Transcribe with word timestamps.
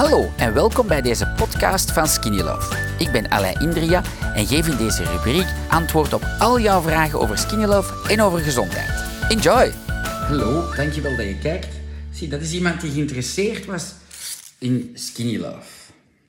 Hallo 0.00 0.32
en 0.36 0.54
welkom 0.54 0.86
bij 0.86 1.02
deze 1.02 1.32
podcast 1.36 1.92
van 1.92 2.08
Skinny 2.08 2.40
Love. 2.40 2.94
Ik 2.98 3.12
ben 3.12 3.28
Alain 3.28 3.60
Indria 3.60 4.02
en 4.34 4.46
geef 4.46 4.68
in 4.68 4.76
deze 4.76 5.04
rubriek 5.04 5.46
antwoord 5.68 6.12
op 6.12 6.22
al 6.38 6.60
jouw 6.60 6.82
vragen 6.82 7.20
over 7.20 7.38
Skinny 7.38 7.64
Love 7.64 8.12
en 8.12 8.20
over 8.20 8.38
gezondheid. 8.38 8.88
Enjoy! 9.30 9.70
Hallo, 10.26 10.74
dankjewel 10.74 11.16
dat 11.16 11.26
je 11.26 11.38
kijkt. 11.38 11.68
Zie, 12.12 12.28
dat 12.28 12.40
is 12.40 12.52
iemand 12.52 12.80
die 12.80 12.90
geïnteresseerd 12.90 13.64
was 13.64 13.92
in 14.58 14.90
Skinny 14.94 15.36
Love. 15.36 15.68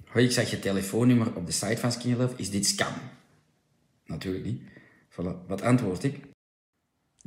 Hoi, 0.07 0.25
ik 0.25 0.31
zag 0.31 0.49
je 0.49 0.59
telefoonnummer 0.59 1.35
op 1.35 1.45
de 1.45 1.51
site 1.51 1.77
van 1.77 1.91
Skinny 1.91 2.17
Love. 2.17 2.33
Is 2.37 2.49
dit 2.49 2.65
scam? 2.65 2.93
Natuurlijk 4.05 4.45
niet. 4.45 4.61
Voilà. 5.11 5.47
Wat 5.47 5.61
antwoord 5.61 6.03
ik? 6.03 6.15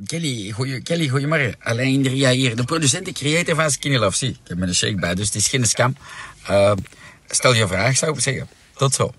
Kelly, 0.05 0.51
goeie, 0.51 0.81
Kelly, 0.81 1.07
goeiemorgen. 1.07 1.55
Alain 1.59 1.93
Indria 1.93 2.31
hier, 2.31 2.55
de 2.55 2.63
producent 2.63 3.07
en 3.07 3.13
creator 3.13 3.55
van 3.55 3.71
Skinny 3.71 3.97
Love. 3.97 4.17
Zie, 4.17 4.29
ik 4.29 4.37
heb 4.43 4.61
een 4.61 4.75
shake 4.75 4.95
bij, 4.95 5.15
dus 5.15 5.25
het 5.25 5.35
is 5.35 5.47
geen 5.47 5.65
scam. 5.65 5.95
Uh, 6.49 6.71
stel 7.27 7.53
je 7.53 7.67
vraag, 7.67 7.97
zou 7.97 8.13
ik 8.13 8.19
zeggen. 8.19 8.47
Tot 8.73 8.93
zo. 8.93 9.11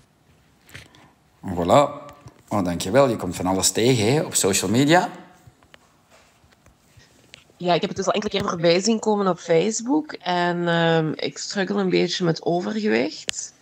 Voilà. 1.41 2.05
Oh, 2.47 2.63
dankjewel. 2.63 3.09
Je 3.09 3.15
komt 3.15 3.35
van 3.35 3.45
alles 3.45 3.71
tegen 3.71 4.13
hè, 4.13 4.21
op 4.21 4.35
social 4.35 4.71
media. 4.71 5.09
Ja, 7.57 7.73
ik 7.73 7.81
heb 7.81 7.89
het 7.89 7.97
dus 7.97 8.07
al 8.07 8.13
enkele 8.13 8.31
keer 8.31 8.49
voorbij 8.49 8.79
zien 8.79 8.99
komen 8.99 9.27
op 9.27 9.39
Facebook. 9.39 10.13
En 10.13 10.67
um, 10.67 11.13
ik 11.15 11.37
struggle 11.37 11.81
een 11.81 11.89
beetje 11.89 12.25
met 12.25 12.43
overgewicht. 12.43 13.53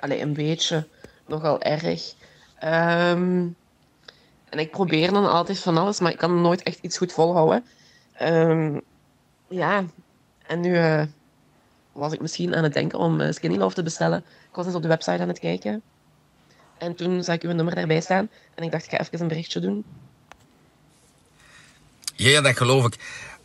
Allee, 0.00 0.20
een 0.20 0.32
beetje. 0.32 0.86
Nogal 1.26 1.60
erg. 1.60 2.14
Um, 2.64 3.56
en 4.48 4.58
ik 4.58 4.70
probeer 4.70 5.12
dan 5.12 5.30
altijd 5.30 5.58
van 5.58 5.76
alles, 5.76 6.00
maar 6.00 6.12
ik 6.12 6.18
kan 6.18 6.40
nooit 6.40 6.62
echt 6.62 6.78
iets 6.80 6.98
goed 6.98 7.12
volhouden. 7.12 7.64
Um, 8.22 8.80
ja, 9.48 9.84
en 10.46 10.60
nu 10.60 10.76
uh, 10.76 11.02
was 11.94 12.12
ik 12.12 12.20
misschien 12.20 12.54
aan 12.54 12.62
het 12.62 12.72
denken 12.72 12.98
om 12.98 13.20
uh, 13.20 13.32
Skinny 13.32 13.56
Love 13.56 13.74
te 13.74 13.82
bestellen. 13.82 14.18
Ik 14.18 14.54
was 14.54 14.66
eens 14.66 14.74
op 14.74 14.82
de 14.82 14.88
website 14.88 15.22
aan 15.22 15.28
het 15.28 15.38
kijken. 15.38 15.82
En 16.78 16.94
toen 16.94 17.24
zag 17.24 17.34
ik 17.34 17.42
uw 17.42 17.52
nummer 17.52 17.74
daarbij 17.74 18.00
staan. 18.00 18.28
En 18.54 18.64
ik 18.64 18.70
dacht, 18.70 18.84
ik 18.84 18.90
ga 18.90 19.00
even 19.00 19.20
een 19.20 19.28
berichtje 19.28 19.60
doen. 19.60 19.84
Ja, 22.16 22.40
dat 22.40 22.56
geloof 22.56 22.86
ik. 22.86 22.96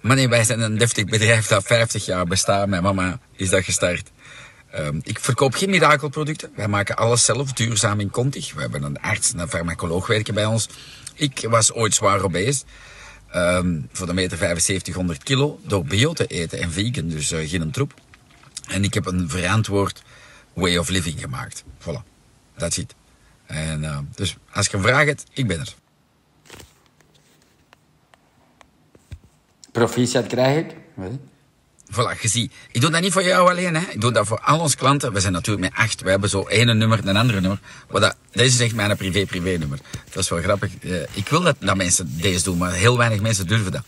Maar 0.01 0.29
wij 0.29 0.43
zijn 0.43 0.61
een 0.61 0.77
deftig 0.77 1.05
bedrijf 1.05 1.47
dat 1.47 1.63
50 1.63 2.05
jaar 2.05 2.25
bestaat. 2.25 2.67
Mijn 2.67 2.83
mama 2.83 3.19
is 3.35 3.49
dat 3.49 3.63
gestart. 3.63 4.11
Um, 4.75 5.01
ik 5.03 5.19
verkoop 5.19 5.53
geen 5.53 5.69
mirakelproducten. 5.69 6.51
Wij 6.55 6.67
maken 6.67 6.95
alles 6.95 7.25
zelf, 7.25 7.53
duurzaam 7.53 7.99
en 7.99 8.09
kontig. 8.09 8.53
We 8.53 8.61
hebben 8.61 8.83
een 8.83 9.01
arts 9.01 9.33
en 9.33 9.39
een 9.39 9.49
farmacoloog 9.49 10.07
werken 10.07 10.33
bij 10.33 10.45
ons. 10.45 10.69
Ik 11.13 11.45
was 11.49 11.73
ooit 11.73 11.93
zwaar 11.93 12.23
obese. 12.23 12.63
Um, 13.35 13.89
voor 13.91 14.07
de 14.07 14.13
meter 14.13 14.37
7500 14.37 15.23
kilo. 15.23 15.59
Door 15.63 15.85
bio 15.85 16.13
te 16.13 16.27
eten 16.27 16.59
en 16.59 16.71
vegan, 16.71 17.07
dus 17.07 17.31
uh, 17.31 17.49
geen 17.49 17.71
troep. 17.71 17.93
En 18.69 18.83
ik 18.83 18.93
heb 18.93 19.05
een 19.05 19.29
verantwoord 19.29 20.03
way 20.53 20.77
of 20.77 20.89
living 20.89 21.19
gemaakt. 21.19 21.63
Voilà, 21.79 22.03
that's 22.57 22.77
it. 22.77 22.95
En, 23.45 23.83
uh, 23.83 23.97
dus 24.15 24.37
als 24.53 24.67
je 24.67 24.77
een 24.77 24.83
vraag 24.83 25.05
hebt, 25.05 25.23
ik 25.33 25.47
ben 25.47 25.59
er. 25.59 25.73
Proficiat 29.71 30.27
krijg 30.27 30.65
ik. 30.65 30.75
Nee. 30.95 31.19
Voilà, 31.91 32.21
je 32.21 32.27
ziet. 32.27 32.53
Ik 32.71 32.81
doe 32.81 32.89
dat 32.89 33.01
niet 33.01 33.11
voor 33.11 33.23
jou 33.23 33.49
alleen, 33.49 33.75
hè. 33.75 33.81
Ik 33.89 34.01
doe 34.01 34.11
dat 34.11 34.27
voor 34.27 34.39
al 34.39 34.59
onze 34.59 34.77
klanten. 34.77 35.13
We 35.13 35.19
zijn 35.19 35.33
natuurlijk 35.33 35.71
met 35.71 35.79
acht. 35.79 36.01
We 36.01 36.09
hebben 36.09 36.29
zo 36.29 36.47
ene 36.47 36.73
nummer 36.73 36.99
en 36.99 37.07
een 37.07 37.17
andere 37.17 37.41
nummer. 37.41 37.59
Maar 37.91 38.01
dat, 38.01 38.15
deze 38.31 38.55
is 38.55 38.59
echt 38.59 38.75
mijn 38.75 38.97
privé-privé-nummer. 38.97 39.79
Dat 40.09 40.23
is 40.23 40.29
wel 40.29 40.41
grappig. 40.41 40.71
Uh, 40.79 41.01
ik 41.11 41.27
wil 41.29 41.41
dat, 41.41 41.55
dat 41.59 41.75
mensen 41.75 42.17
deze 42.21 42.43
doen, 42.43 42.57
maar 42.57 42.71
heel 42.71 42.97
weinig 42.97 43.21
mensen 43.21 43.47
durven 43.47 43.71
dat. 43.71 43.83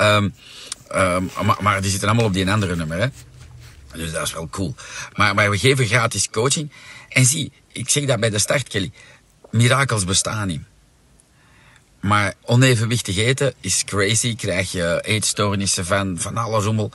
Um, 0.00 0.34
um, 0.94 1.30
maar, 1.44 1.56
maar, 1.60 1.80
die 1.80 1.90
zitten 1.90 2.08
allemaal 2.08 2.26
op 2.26 2.32
die 2.32 2.50
andere 2.50 2.76
nummer, 2.76 2.98
hè. 2.98 3.06
Dus 3.96 4.12
dat 4.12 4.22
is 4.22 4.32
wel 4.32 4.48
cool. 4.48 4.74
Maar, 5.14 5.34
maar 5.34 5.50
we 5.50 5.58
geven 5.58 5.86
gratis 5.86 6.30
coaching. 6.30 6.70
En 7.08 7.24
zie, 7.24 7.52
ik 7.72 7.88
zeg 7.88 8.04
dat 8.04 8.20
bij 8.20 8.30
de 8.30 8.38
start, 8.38 8.68
Kelly. 8.68 8.92
Mirakels 9.50 10.04
bestaan 10.04 10.46
niet. 10.46 10.62
Maar 12.00 12.34
onevenwichtig 12.42 13.16
eten 13.16 13.54
is 13.60 13.84
crazy. 13.84 14.36
Krijg 14.36 14.72
je 14.72 15.00
eetstoornissen 15.04 15.86
van, 15.86 16.18
van 16.18 16.36
alle 16.36 16.60
rommel 16.60 16.92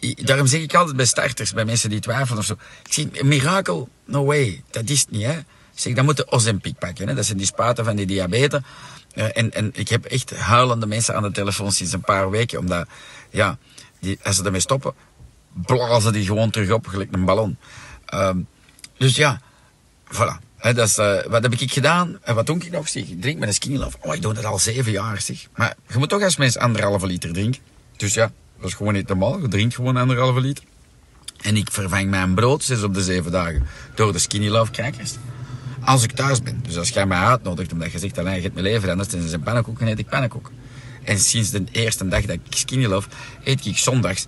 daarom 0.00 0.46
zeg 0.46 0.60
ik 0.60 0.74
altijd 0.74 0.96
bij 0.96 1.06
starters, 1.06 1.52
bij 1.52 1.64
mensen 1.64 1.90
die 1.90 2.00
twijfelen 2.00 2.38
of 2.38 2.44
zo. 2.44 2.56
Ik 2.84 2.92
zie, 2.92 3.08
een 3.12 3.28
mirakel, 3.28 3.88
no 4.04 4.24
way. 4.24 4.62
Dat 4.70 4.88
is 4.88 5.00
het 5.00 5.10
niet, 5.10 5.26
hè. 5.26 5.38
Zeg, 5.74 5.94
dan 5.94 6.04
moeten 6.04 6.32
Ozempic 6.32 6.78
pakken, 6.78 7.08
hè. 7.08 7.14
Dat 7.14 7.24
zijn 7.24 7.38
die 7.38 7.46
spaten 7.46 7.84
van 7.84 7.96
die 7.96 8.06
diabetes. 8.06 8.60
Uh, 9.14 9.36
en, 9.36 9.52
en 9.52 9.70
ik 9.74 9.88
heb 9.88 10.04
echt 10.04 10.36
huilende 10.36 10.86
mensen 10.86 11.14
aan 11.14 11.22
de 11.22 11.30
telefoon 11.30 11.72
sinds 11.72 11.92
een 11.92 12.00
paar 12.00 12.30
weken, 12.30 12.58
omdat, 12.58 12.88
ja, 13.30 13.58
die, 14.00 14.18
als 14.22 14.36
ze 14.36 14.44
ermee 14.44 14.60
stoppen, 14.60 14.94
blazen 15.52 16.12
die 16.12 16.24
gewoon 16.24 16.50
terug 16.50 16.70
op, 16.70 16.86
gelijk 16.86 17.12
een 17.12 17.24
ballon. 17.24 17.56
Um, 18.14 18.46
dus 18.96 19.16
ja, 19.16 19.40
voilà. 20.12 20.48
Dat 20.60 20.78
is, 20.78 20.98
uh, 20.98 21.22
wat 21.28 21.42
heb 21.42 21.54
ik 21.54 21.72
gedaan? 21.72 22.18
En 22.22 22.34
wat 22.34 22.46
doe 22.46 22.56
ik 22.56 22.70
nog? 22.70 22.88
Zeg, 22.88 23.02
ik 23.02 23.20
drink 23.20 23.38
met 23.38 23.48
een 23.48 23.54
skinny. 23.54 23.84
Oh, 24.00 24.14
ik 24.14 24.22
doe 24.22 24.34
dat 24.34 24.44
al 24.44 24.58
zeven 24.58 24.92
jaar, 24.92 25.20
zeg. 25.20 25.46
Maar 25.56 25.74
je 25.88 25.98
moet 25.98 26.08
toch 26.08 26.22
als 26.22 26.36
mens 26.36 26.58
anderhalve 26.58 27.06
liter 27.06 27.32
drinken. 27.32 27.60
Dus 27.96 28.14
ja, 28.14 28.32
dat 28.58 28.68
is 28.68 28.74
gewoon 28.74 28.92
niet 28.92 29.08
normaal. 29.08 29.40
Je 29.40 29.48
drinkt 29.48 29.74
gewoon 29.74 29.96
anderhalve 29.96 30.40
liter. 30.40 30.64
En 31.40 31.56
ik 31.56 31.70
vervang 31.72 32.10
mijn 32.10 32.34
brood 32.34 32.64
zes 32.64 32.82
op 32.82 32.94
de 32.94 33.02
zeven 33.02 33.32
dagen 33.32 33.66
door 33.94 34.12
de 34.12 34.18
Skinny 34.18 34.48
Love 34.48 34.72
crackers. 34.72 35.14
Als 35.84 36.02
ik 36.02 36.12
thuis 36.12 36.42
ben. 36.42 36.60
Dus 36.62 36.76
als 36.78 36.88
jij 36.88 37.06
mij 37.06 37.18
uitnodigt 37.18 37.72
omdat 37.72 37.92
je 37.92 37.98
zegt, 37.98 38.18
alleen 38.18 38.34
je 38.34 38.40
hebt 38.40 38.54
mijn 38.54 38.66
leven 38.66 38.90
anders, 38.90 39.08
dan 39.08 39.20
is 39.20 39.32
een 39.32 39.42
pannenkoek 39.42 39.80
en 39.80 39.88
eet 39.88 39.98
ik 39.98 40.08
pannenkoek. 40.08 40.50
En 41.04 41.18
sinds 41.18 41.50
de 41.50 41.64
eerste 41.72 42.08
dag 42.08 42.20
dat 42.20 42.30
ik 42.30 42.40
Skinny 42.48 42.86
Love, 42.86 43.08
eet 43.44 43.66
ik 43.66 43.78
zondags 43.78 44.26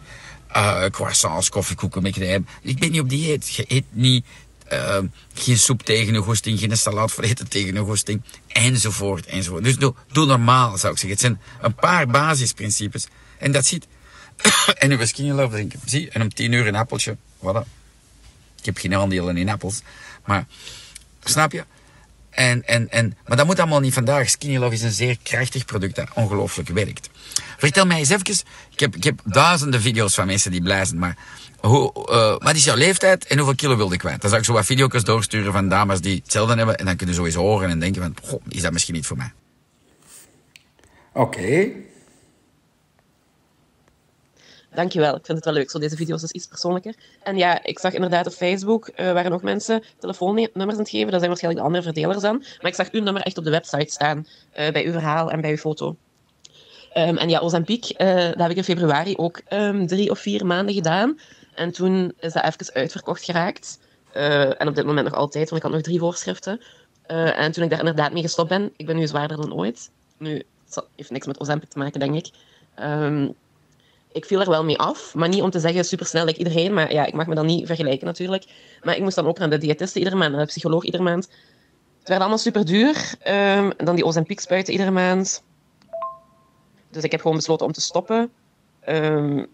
uh, 0.56 0.84
croissants, 0.84 1.48
koffiekoeken 1.48 2.12
crème. 2.12 2.44
Ik 2.62 2.78
ben 2.78 2.90
niet 2.90 3.00
op 3.00 3.08
dieet. 3.08 3.54
Je 3.54 3.64
eet 3.68 3.84
niet 3.90 4.24
uh, 4.72 4.98
geen 5.34 5.58
soep 5.58 5.82
tegen 5.82 6.14
een 6.14 6.22
goesting, 6.22 6.58
geen 6.58 6.76
salaat 6.76 7.12
voor 7.12 7.24
eten 7.24 7.48
tegen 7.48 7.76
een 7.76 7.84
goesting, 7.84 8.22
enzovoort, 8.48 9.26
enzovoort. 9.26 9.64
Dus 9.64 9.76
doe, 9.76 9.94
doe 10.12 10.26
normaal, 10.26 10.78
zou 10.78 10.92
ik 10.92 10.98
zeggen. 10.98 11.10
Het 11.10 11.20
zijn 11.20 11.40
een 11.60 11.74
paar 11.74 12.06
basisprincipes. 12.06 13.06
En 13.38 13.52
dat 13.52 13.66
ziet 13.66 13.86
en 14.78 14.90
uw 14.90 15.06
skinny 15.06 15.32
love 15.32 15.52
drinken. 15.52 15.80
Zie, 15.84 16.10
en 16.10 16.22
om 16.22 16.34
tien 16.34 16.52
uur 16.52 16.66
een 16.66 16.76
appeltje. 16.76 17.16
Voilà. 17.38 17.68
Ik 18.58 18.64
heb 18.64 18.78
geen 18.78 18.94
aandelen 18.94 19.36
in 19.36 19.48
appels. 19.48 19.82
Maar, 20.24 20.46
snap 21.24 21.52
je? 21.52 21.64
En, 22.32 22.66
en, 22.66 22.90
en, 22.90 23.16
maar 23.26 23.36
dat 23.36 23.46
moet 23.46 23.58
allemaal 23.58 23.80
niet 23.80 23.94
vandaag. 23.94 24.28
Skinny 24.28 24.58
Love 24.58 24.74
is 24.74 24.82
een 24.82 24.90
zeer 24.90 25.16
krachtig 25.22 25.64
product 25.64 25.96
dat 25.96 26.08
ongelooflijk 26.14 26.68
werkt. 26.68 27.10
Vertel 27.58 27.86
mij 27.86 27.98
eens 27.98 28.08
even. 28.08 28.44
Ik 28.70 28.80
heb, 28.80 28.96
ik 28.96 29.04
heb 29.04 29.20
duizenden 29.24 29.80
video's 29.80 30.14
van 30.14 30.26
mensen 30.26 30.50
die 30.50 30.62
blij. 30.62 30.86
Maar 30.94 31.16
hoe, 31.58 31.92
uh, 32.10 32.46
wat 32.46 32.54
is 32.54 32.64
jouw 32.64 32.76
leeftijd 32.76 33.26
en 33.26 33.36
hoeveel 33.36 33.54
kilo 33.54 33.76
wilde 33.76 33.94
ik 33.94 34.00
kwijt? 34.00 34.20
Dan 34.20 34.30
zou 34.30 34.40
ik 34.40 34.46
zo 34.46 34.52
wat 34.52 34.64
video's 34.64 35.04
doorsturen 35.04 35.52
van 35.52 35.68
dames 35.68 36.00
die 36.00 36.20
hetzelfde 36.24 36.56
hebben. 36.56 36.76
En 36.78 36.84
dan 36.84 36.96
kunnen 36.96 37.14
ze 37.14 37.30
zo 37.30 37.40
horen 37.40 37.70
en 37.70 37.78
denken 37.78 38.02
van, 38.02 38.40
is 38.48 38.62
dat 38.62 38.72
misschien 38.72 38.94
niet 38.94 39.06
voor 39.06 39.16
mij? 39.16 39.32
Oké. 41.12 41.68
Dankjewel, 44.74 45.16
ik 45.16 45.26
vind 45.26 45.36
het 45.38 45.44
wel 45.44 45.54
leuk. 45.54 45.70
Zo, 45.70 45.78
deze 45.78 45.96
video's 45.96 46.22
is 46.22 46.30
iets 46.30 46.46
persoonlijker. 46.46 46.94
En 47.22 47.36
ja, 47.36 47.64
ik 47.64 47.78
zag 47.78 47.92
inderdaad 47.92 48.26
op 48.26 48.32
Facebook, 48.32 48.88
uh, 48.88 49.12
waren 49.12 49.30
nog 49.30 49.42
mensen 49.42 49.82
telefoonnummers 49.98 50.72
aan 50.72 50.78
het 50.78 50.88
geven. 50.88 51.10
Dat 51.10 51.18
zijn 51.18 51.28
waarschijnlijk 51.28 51.64
de 51.64 51.70
andere 51.72 51.82
verdelers 51.82 52.22
dan. 52.22 52.38
Maar 52.38 52.70
ik 52.70 52.74
zag 52.74 52.90
uw 52.90 53.02
nummer 53.02 53.22
echt 53.22 53.38
op 53.38 53.44
de 53.44 53.50
website 53.50 53.92
staan, 53.92 54.18
uh, 54.18 54.70
bij 54.70 54.84
uw 54.84 54.92
verhaal 54.92 55.30
en 55.30 55.40
bij 55.40 55.50
uw 55.50 55.56
foto. 55.56 55.96
Um, 56.96 57.16
en 57.16 57.28
ja, 57.28 57.38
Ozempic, 57.38 57.94
uh, 57.98 58.14
dat 58.16 58.38
heb 58.38 58.50
ik 58.50 58.56
in 58.56 58.64
februari 58.64 59.16
ook 59.16 59.40
um, 59.50 59.86
drie 59.86 60.10
of 60.10 60.18
vier 60.18 60.46
maanden 60.46 60.74
gedaan. 60.74 61.18
En 61.54 61.72
toen 61.72 62.12
is 62.20 62.32
dat 62.32 62.44
even 62.44 62.74
uitverkocht 62.74 63.24
geraakt. 63.24 63.78
en 64.12 64.68
op 64.68 64.74
dit 64.74 64.84
moment 64.84 65.06
nog 65.06 65.14
altijd, 65.14 65.50
want 65.50 65.56
ik 65.56 65.62
had 65.62 65.72
nog 65.72 65.86
drie 65.86 65.98
voorschriften. 65.98 66.60
en 67.06 67.52
toen 67.52 67.64
ik 67.64 67.70
daar 67.70 67.78
inderdaad 67.78 68.12
mee 68.12 68.22
gestopt 68.22 68.48
ben, 68.48 68.72
ik 68.76 68.86
ben 68.86 68.96
nu 68.96 69.06
zwaarder 69.06 69.36
dan 69.36 69.54
ooit. 69.54 69.90
Nu, 70.18 70.42
heeft 70.96 71.10
niks 71.10 71.26
met 71.26 71.40
Ozempic 71.40 71.68
te 71.68 71.78
maken, 71.78 72.00
denk 72.00 72.14
ik. 72.14 72.30
Um, 72.80 73.34
ik 74.12 74.24
viel 74.24 74.40
er 74.40 74.48
wel 74.48 74.64
mee 74.64 74.78
af. 74.78 75.14
Maar 75.14 75.28
niet 75.28 75.42
om 75.42 75.50
te 75.50 75.60
zeggen 75.60 75.84
supersnel, 75.84 76.24
like 76.24 76.38
iedereen. 76.38 76.74
Maar 76.74 76.92
ja, 76.92 77.06
ik 77.06 77.14
mag 77.14 77.26
me 77.26 77.34
dan 77.34 77.46
niet 77.46 77.66
vergelijken 77.66 78.06
natuurlijk. 78.06 78.44
Maar 78.82 78.96
ik 78.96 79.02
moest 79.02 79.16
dan 79.16 79.26
ook 79.26 79.38
naar 79.38 79.50
de 79.50 79.58
diëtiste 79.58 79.98
iedere 79.98 80.16
maand, 80.16 80.30
naar 80.32 80.40
de 80.40 80.46
psycholoog 80.46 80.84
iedere 80.84 81.02
maand. 81.02 81.28
Het 81.98 82.08
werd 82.08 82.20
allemaal 82.20 82.38
super 82.38 82.64
duur. 82.64 83.14
Um, 83.28 83.70
en 83.70 83.84
dan 83.84 83.94
die 83.94 84.04
Ozempic 84.04 84.40
spuiten 84.40 84.72
iedere 84.72 84.90
maand. 84.90 85.42
Dus 86.90 87.02
ik 87.02 87.10
heb 87.10 87.20
gewoon 87.20 87.36
besloten 87.36 87.66
om 87.66 87.72
te 87.72 87.80
stoppen. 87.80 88.30
Um, 88.88 89.46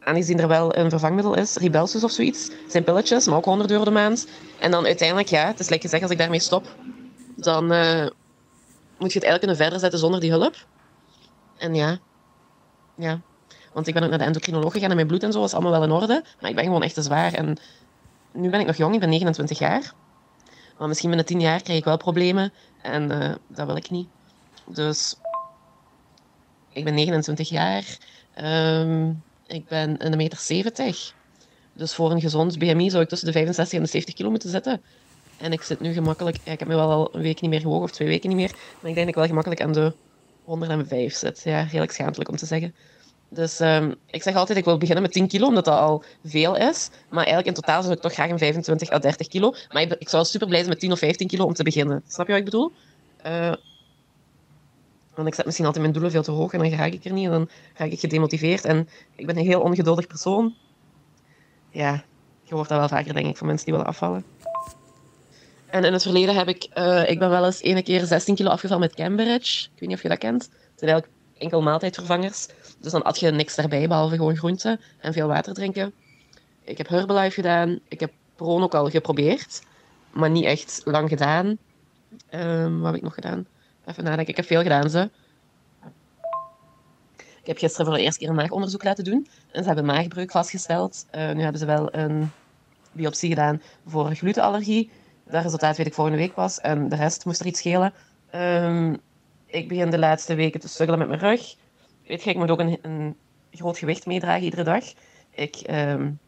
aangezien 0.00 0.40
er 0.40 0.48
wel 0.48 0.76
een 0.76 0.90
vervangmiddel 0.90 1.34
is, 1.34 1.56
Ribelsus 1.56 2.04
of 2.04 2.10
zoiets. 2.10 2.50
Zijn 2.68 2.84
pilletjes, 2.84 3.26
maar 3.26 3.36
ook 3.36 3.44
100 3.44 3.70
euro 3.70 3.84
de 3.84 3.90
maand. 3.90 4.28
En 4.58 4.70
dan 4.70 4.84
uiteindelijk, 4.84 5.28
ja, 5.28 5.46
het 5.46 5.60
is 5.60 5.68
lekker 5.68 5.88
gezegd, 5.88 6.02
als 6.02 6.12
ik 6.12 6.18
daarmee 6.18 6.40
stop, 6.40 6.74
dan 7.36 7.72
uh, 7.72 8.06
moet 8.98 9.12
je 9.12 9.18
het 9.18 9.28
eigenlijk 9.28 9.38
kunnen 9.38 9.56
verder 9.56 9.78
zetten 9.78 9.98
zonder 9.98 10.20
die 10.20 10.30
hulp. 10.30 10.54
En 11.56 11.74
ja, 11.74 11.98
ja, 12.96 13.20
want 13.76 13.88
ik 13.88 13.94
ben 13.94 14.02
ook 14.02 14.08
naar 14.08 14.18
de 14.18 14.24
endocrinoloog 14.24 14.72
gegaan 14.72 14.88
en 14.90 14.94
mijn 14.94 15.08
bloed 15.08 15.22
en 15.22 15.32
zo 15.32 15.40
was 15.40 15.52
allemaal 15.52 15.70
wel 15.70 15.82
in 15.82 15.90
orde. 15.90 16.24
Maar 16.40 16.50
ik 16.50 16.56
ben 16.56 16.64
gewoon 16.64 16.82
echt 16.82 16.94
te 16.94 17.02
zwaar. 17.02 17.32
En 17.32 17.56
nu 18.32 18.50
ben 18.50 18.60
ik 18.60 18.66
nog 18.66 18.76
jong, 18.76 18.94
ik 18.94 19.00
ben 19.00 19.08
29 19.08 19.58
jaar. 19.58 19.92
Maar 20.78 20.88
misschien 20.88 21.08
binnen 21.08 21.26
10 21.26 21.40
jaar 21.40 21.62
krijg 21.62 21.78
ik 21.78 21.84
wel 21.84 21.96
problemen. 21.96 22.52
En 22.82 23.10
uh, 23.10 23.34
dat 23.46 23.66
wil 23.66 23.76
ik 23.76 23.90
niet. 23.90 24.08
Dus 24.66 25.16
ik 26.72 26.84
ben 26.84 26.94
29 26.94 27.48
jaar. 27.48 27.98
Um, 28.42 29.22
ik 29.46 29.68
ben 29.68 30.06
een 30.06 30.16
meter 30.16 30.38
70. 30.38 31.14
Dus 31.72 31.94
voor 31.94 32.10
een 32.10 32.20
gezond 32.20 32.58
BMI 32.58 32.90
zou 32.90 33.02
ik 33.02 33.08
tussen 33.08 33.26
de 33.26 33.34
65 33.34 33.78
en 33.78 33.84
de 33.84 33.90
70 33.90 34.14
kilo 34.14 34.30
moeten 34.30 34.50
zitten. 34.50 34.82
En 35.38 35.52
ik 35.52 35.62
zit 35.62 35.80
nu 35.80 35.92
gemakkelijk, 35.92 36.36
ik 36.36 36.58
heb 36.58 36.68
me 36.68 36.74
wel 36.74 36.90
al 36.90 37.14
een 37.14 37.22
week 37.22 37.40
niet 37.40 37.50
meer 37.50 37.60
gewogen, 37.60 37.82
of 37.82 37.90
twee 37.90 38.08
weken 38.08 38.28
niet 38.28 38.38
meer. 38.38 38.52
Maar 38.80 38.90
ik 38.90 38.94
denk 38.94 38.96
dat 38.96 39.08
ik 39.08 39.14
wel 39.14 39.26
gemakkelijk 39.26 39.62
aan 39.62 39.72
de 39.72 39.92
105 40.44 41.14
zit. 41.14 41.42
Ja, 41.44 41.62
redelijk 41.62 41.92
schaamtelijk 41.92 42.30
om 42.30 42.36
te 42.36 42.46
zeggen. 42.46 42.74
Dus 43.28 43.60
um, 43.60 43.94
ik 44.06 44.22
zeg 44.22 44.34
altijd, 44.34 44.58
ik 44.58 44.64
wil 44.64 44.78
beginnen 44.78 45.02
met 45.02 45.12
10 45.12 45.28
kilo, 45.28 45.46
omdat 45.46 45.64
dat 45.64 45.78
al 45.78 46.04
veel 46.24 46.56
is. 46.56 46.90
Maar 47.08 47.24
eigenlijk 47.24 47.46
in 47.46 47.54
totaal 47.54 47.82
zou 47.82 47.94
ik 47.94 48.00
toch 48.00 48.12
graag 48.12 48.30
een 48.30 48.38
25 48.38 48.90
à 48.90 48.98
30 48.98 49.28
kilo. 49.28 49.54
Maar 49.72 49.82
ik, 49.82 49.92
ik 49.92 50.08
zou 50.08 50.24
super 50.24 50.46
blij 50.46 50.58
zijn 50.58 50.70
met 50.70 50.80
10 50.80 50.92
of 50.92 50.98
15 50.98 51.28
kilo 51.28 51.44
om 51.44 51.54
te 51.54 51.62
beginnen. 51.62 52.02
Snap 52.06 52.26
je 52.26 52.32
wat 52.32 52.40
ik 52.40 52.50
bedoel? 52.50 52.72
Uh, 53.26 53.52
want 55.14 55.28
ik 55.28 55.34
zet 55.34 55.44
misschien 55.44 55.66
altijd 55.66 55.82
mijn 55.82 55.94
doelen 55.94 56.12
veel 56.12 56.22
te 56.22 56.30
hoog 56.30 56.52
en 56.52 56.58
dan 56.58 56.70
raak 56.70 56.92
ik 56.92 57.04
er 57.04 57.12
niet. 57.12 57.24
En 57.24 57.30
dan 57.30 57.48
raak 57.74 57.90
ik 57.90 58.00
gedemotiveerd. 58.00 58.64
En 58.64 58.88
ik 59.16 59.26
ben 59.26 59.36
een 59.36 59.44
heel 59.44 59.60
ongeduldig 59.60 60.06
persoon. 60.06 60.54
Ja, 61.70 62.04
je 62.42 62.54
hoort 62.54 62.68
dat 62.68 62.78
wel 62.78 62.88
vaker, 62.88 63.14
denk 63.14 63.26
ik, 63.26 63.36
van 63.36 63.46
mensen 63.46 63.66
die 63.66 63.74
willen 63.74 63.90
afvallen. 63.90 64.24
En 65.66 65.84
in 65.84 65.92
het 65.92 66.02
verleden 66.02 66.34
heb 66.34 66.48
ik... 66.48 66.68
Uh, 66.74 67.10
ik 67.10 67.18
ben 67.18 67.30
wel 67.30 67.44
eens 67.44 67.60
ene 67.60 67.82
keer 67.82 68.04
16 68.04 68.34
kilo 68.34 68.50
afgevallen 68.50 68.82
met 68.82 68.94
Cambridge. 68.94 69.64
Ik 69.64 69.80
weet 69.80 69.88
niet 69.88 69.96
of 69.96 70.02
je 70.02 70.08
dat 70.08 70.18
kent. 70.18 70.42
Het 70.42 70.78
zijn 70.78 70.90
eigenlijk 70.90 71.15
enkel 71.38 71.62
maaltijdvervangers. 71.62 72.46
Dus 72.80 72.92
dan 72.92 73.02
at 73.02 73.20
je 73.20 73.30
niks 73.30 73.54
daarbij, 73.54 73.88
behalve 73.88 74.16
gewoon 74.16 74.36
groenten 74.36 74.80
en 74.98 75.12
veel 75.12 75.28
water 75.28 75.54
drinken. 75.54 75.92
Ik 76.64 76.78
heb 76.78 76.88
Herbalife 76.88 77.34
gedaan. 77.34 77.78
Ik 77.88 78.00
heb 78.00 78.12
Proon 78.36 78.62
ook 78.62 78.74
al 78.74 78.90
geprobeerd. 78.90 79.62
Maar 80.10 80.30
niet 80.30 80.44
echt 80.44 80.80
lang 80.84 81.08
gedaan. 81.08 81.58
Um, 82.34 82.76
wat 82.76 82.86
heb 82.86 82.94
ik 82.94 83.02
nog 83.02 83.14
gedaan? 83.14 83.46
Even 83.84 84.04
nadenken. 84.04 84.28
Ik 84.28 84.36
heb 84.36 84.46
veel 84.46 84.62
gedaan, 84.62 84.90
ze. 84.90 85.10
Ik 87.40 87.52
heb 87.52 87.58
gisteren 87.58 87.86
voor 87.86 87.94
de 87.94 88.02
eerste 88.02 88.18
keer 88.18 88.28
een 88.28 88.34
maagonderzoek 88.34 88.84
laten 88.84 89.04
doen. 89.04 89.28
En 89.52 89.60
ze 89.62 89.66
hebben 89.66 89.84
maagbreuk 89.84 90.30
vastgesteld. 90.30 91.06
Uh, 91.14 91.32
nu 91.32 91.42
hebben 91.42 91.60
ze 91.60 91.66
wel 91.66 91.94
een 91.94 92.30
biopsie 92.92 93.28
gedaan 93.28 93.62
voor 93.86 94.14
glutenallergie. 94.14 94.90
Dat 95.24 95.42
resultaat 95.42 95.76
weet 95.76 95.86
ik 95.86 95.94
volgende 95.94 96.18
week 96.18 96.34
pas. 96.34 96.60
En 96.60 96.88
de 96.88 96.96
rest 96.96 97.24
moest 97.24 97.40
er 97.40 97.46
iets 97.46 97.58
schelen. 97.58 97.92
Um, 98.34 99.00
ik 99.56 99.68
begin 99.68 99.90
de 99.90 99.98
laatste 99.98 100.34
weken 100.34 100.60
te 100.60 100.68
struggelen 100.68 100.98
met 100.98 101.08
mijn 101.08 101.20
rug. 101.20 101.54
Weet 102.06 102.22
je, 102.22 102.30
ik 102.30 102.36
moet 102.36 102.50
ook 102.50 102.58
een, 102.58 102.78
een 102.82 103.16
groot 103.50 103.78
gewicht 103.78 104.06
meedragen 104.06 104.44
iedere 104.44 104.62
dag. 104.62 104.84
Ik 105.30 105.62
um, 105.70 106.18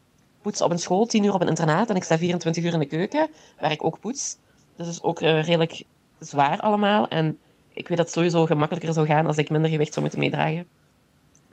poets 0.42 0.60
op 0.60 0.70
een 0.70 0.78
school, 0.78 1.06
10 1.06 1.24
uur 1.24 1.34
op 1.34 1.40
een 1.40 1.48
internaat. 1.48 1.90
En 1.90 1.96
ik 1.96 2.04
sta 2.04 2.18
24 2.18 2.64
uur 2.64 2.72
in 2.72 2.78
de 2.78 2.86
keuken, 2.86 3.28
waar 3.60 3.72
ik 3.72 3.84
ook 3.84 4.00
poets. 4.00 4.36
Dus 4.76 4.86
dat 4.86 4.94
is 4.94 5.02
ook 5.02 5.20
uh, 5.20 5.44
redelijk 5.44 5.84
zwaar 6.18 6.60
allemaal. 6.60 7.08
En 7.08 7.38
ik 7.72 7.88
weet 7.88 7.96
dat 7.96 8.06
het 8.06 8.14
sowieso 8.14 8.46
gemakkelijker 8.46 8.92
zou 8.92 9.06
gaan 9.06 9.26
als 9.26 9.36
ik 9.36 9.50
minder 9.50 9.70
gewicht 9.70 9.92
zou 9.92 10.00
moeten 10.00 10.20
meedragen. 10.20 10.66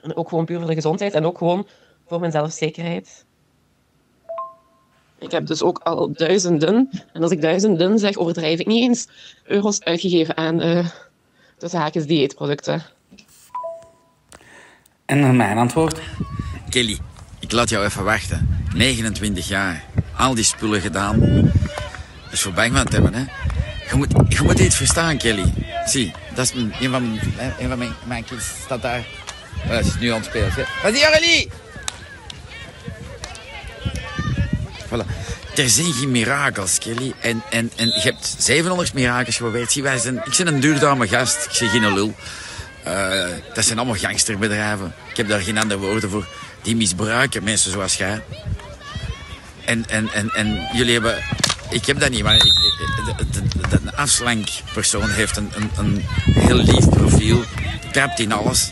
En 0.01 0.15
ook 0.15 0.29
gewoon 0.29 0.45
puur 0.45 0.57
voor 0.57 0.67
de 0.67 0.73
gezondheid 0.73 1.13
en 1.13 1.25
ook 1.25 1.37
gewoon 1.37 1.67
voor 2.07 2.19
mijn 2.19 2.31
zelfzekerheid. 2.31 3.25
Ik 5.19 5.31
heb 5.31 5.47
dus 5.47 5.61
ook 5.61 5.79
al 5.79 6.11
duizenden, 6.11 6.89
en 7.13 7.21
als 7.21 7.31
ik 7.31 7.41
duizenden 7.41 7.99
zeg, 7.99 8.17
overdrijf 8.17 8.59
ik 8.59 8.65
niet 8.65 8.81
eens, 8.81 9.07
euro's 9.43 9.79
uitgegeven 9.79 10.37
aan 10.37 10.61
uh, 10.61 10.87
tussen 11.57 11.79
haakjes 11.79 12.05
dieetproducten. 12.05 12.83
En 15.05 15.21
dan 15.21 15.35
mijn 15.35 15.57
antwoord? 15.57 16.01
Kelly, 16.69 16.99
ik 17.39 17.51
laat 17.51 17.69
jou 17.69 17.85
even 17.85 18.03
wachten. 18.03 18.65
29 18.73 19.47
jaar, 19.47 19.83
al 20.17 20.35
die 20.35 20.43
spullen 20.43 20.81
gedaan. 20.81 21.19
Dus 22.29 22.41
voor 22.41 22.53
bang 22.53 22.75
van 22.75 22.85
te 22.85 22.93
hebben, 22.93 23.13
hè. 23.13 23.23
Je 23.89 23.95
moet, 23.95 24.11
je 24.27 24.41
moet 24.41 24.59
iets 24.59 24.75
verstaan, 24.75 25.17
Kelly. 25.17 25.53
Zie, 25.85 26.13
dat 26.33 26.45
is 26.45 26.51
een 26.79 26.91
van, 26.91 27.19
een 27.59 27.69
van 27.69 27.77
mijn, 27.77 27.93
mijn 28.07 28.23
kids 28.23 28.45
staat 28.63 28.81
daar. 28.81 29.07
Dat 29.67 29.85
is 29.85 29.99
nu 29.99 30.09
aan 30.09 30.17
het 30.17 30.25
spelen. 30.25 30.53
Wat 30.55 30.91
is 30.91 30.93
die, 30.93 31.03
Aurélie? 31.03 31.49
Voilà. 34.85 35.05
Er 35.55 35.69
zijn 35.69 35.93
geen 35.93 36.11
mirakels, 36.11 36.77
Kelly. 36.77 37.13
En, 37.19 37.43
en, 37.49 37.71
en 37.75 37.87
je 37.87 38.01
hebt 38.01 38.35
700 38.37 38.93
mirakels 38.93 39.35
geprobeerd. 39.35 39.71
Zie, 39.71 39.83
wij 39.83 39.97
zijn, 39.97 40.15
ik 40.15 40.33
ben 40.37 40.47
een 40.47 40.59
duurzame 40.59 41.07
gast. 41.07 41.45
Ik 41.45 41.51
zeg 41.51 41.71
geen 41.71 41.93
lul. 41.93 42.15
Uh, 42.87 43.23
dat 43.53 43.65
zijn 43.65 43.77
allemaal 43.77 43.97
gangsterbedrijven. 43.97 44.93
Ik 45.09 45.17
heb 45.17 45.27
daar 45.27 45.39
geen 45.39 45.57
andere 45.57 45.79
woorden 45.79 46.09
voor. 46.09 46.27
Die 46.61 46.75
misbruiken 46.75 47.43
mensen 47.43 47.71
zoals 47.71 47.95
jij. 47.95 48.21
En, 49.65 49.85
en, 49.89 50.09
en, 50.13 50.29
en 50.33 50.67
jullie 50.73 50.93
hebben... 50.93 51.23
Ik 51.69 51.85
heb 51.85 51.99
dat 51.99 52.09
niet, 52.09 52.23
maar 52.23 52.35
ik, 52.35 52.43
een 53.69 53.95
afslankpersoon 53.95 55.09
heeft 55.09 55.37
een, 55.37 55.51
een, 55.55 55.69
een 55.77 56.05
heel 56.31 56.57
lief 56.57 56.89
profiel. 56.89 57.43
Trapt 57.91 58.19
in 58.19 58.31
alles. 58.31 58.69